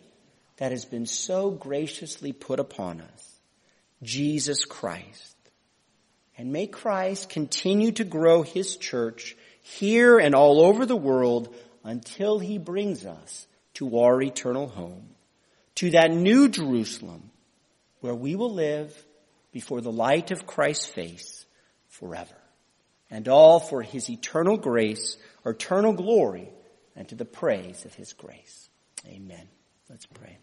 that 0.57 0.71
has 0.71 0.85
been 0.85 1.05
so 1.05 1.51
graciously 1.51 2.31
put 2.31 2.59
upon 2.59 3.01
us. 3.01 3.39
Jesus 4.01 4.65
Christ. 4.65 5.36
And 6.37 6.51
may 6.51 6.67
Christ 6.67 7.29
continue 7.29 7.91
to 7.93 8.03
grow 8.03 8.43
his 8.43 8.77
church 8.77 9.35
here 9.61 10.19
and 10.19 10.35
all 10.35 10.61
over 10.61 10.85
the 10.85 10.95
world 10.95 11.53
until 11.83 12.39
he 12.39 12.57
brings 12.57 13.05
us 13.05 13.47
to 13.75 13.99
our 13.99 14.21
eternal 14.21 14.67
home, 14.67 15.09
to 15.75 15.91
that 15.91 16.11
new 16.11 16.47
Jerusalem 16.47 17.31
where 18.01 18.15
we 18.15 18.35
will 18.35 18.53
live 18.53 18.93
before 19.51 19.81
the 19.81 19.91
light 19.91 20.31
of 20.31 20.45
Christ's 20.45 20.85
face 20.85 21.45
forever. 21.87 22.35
And 23.09 23.27
all 23.27 23.59
for 23.59 23.81
his 23.81 24.09
eternal 24.09 24.57
grace, 24.57 25.17
eternal 25.45 25.93
glory, 25.93 26.49
and 26.95 27.07
to 27.09 27.15
the 27.15 27.25
praise 27.25 27.85
of 27.85 27.93
his 27.93 28.13
grace. 28.13 28.69
Amen. 29.07 29.47
Let's 29.89 30.05
pray. 30.05 30.37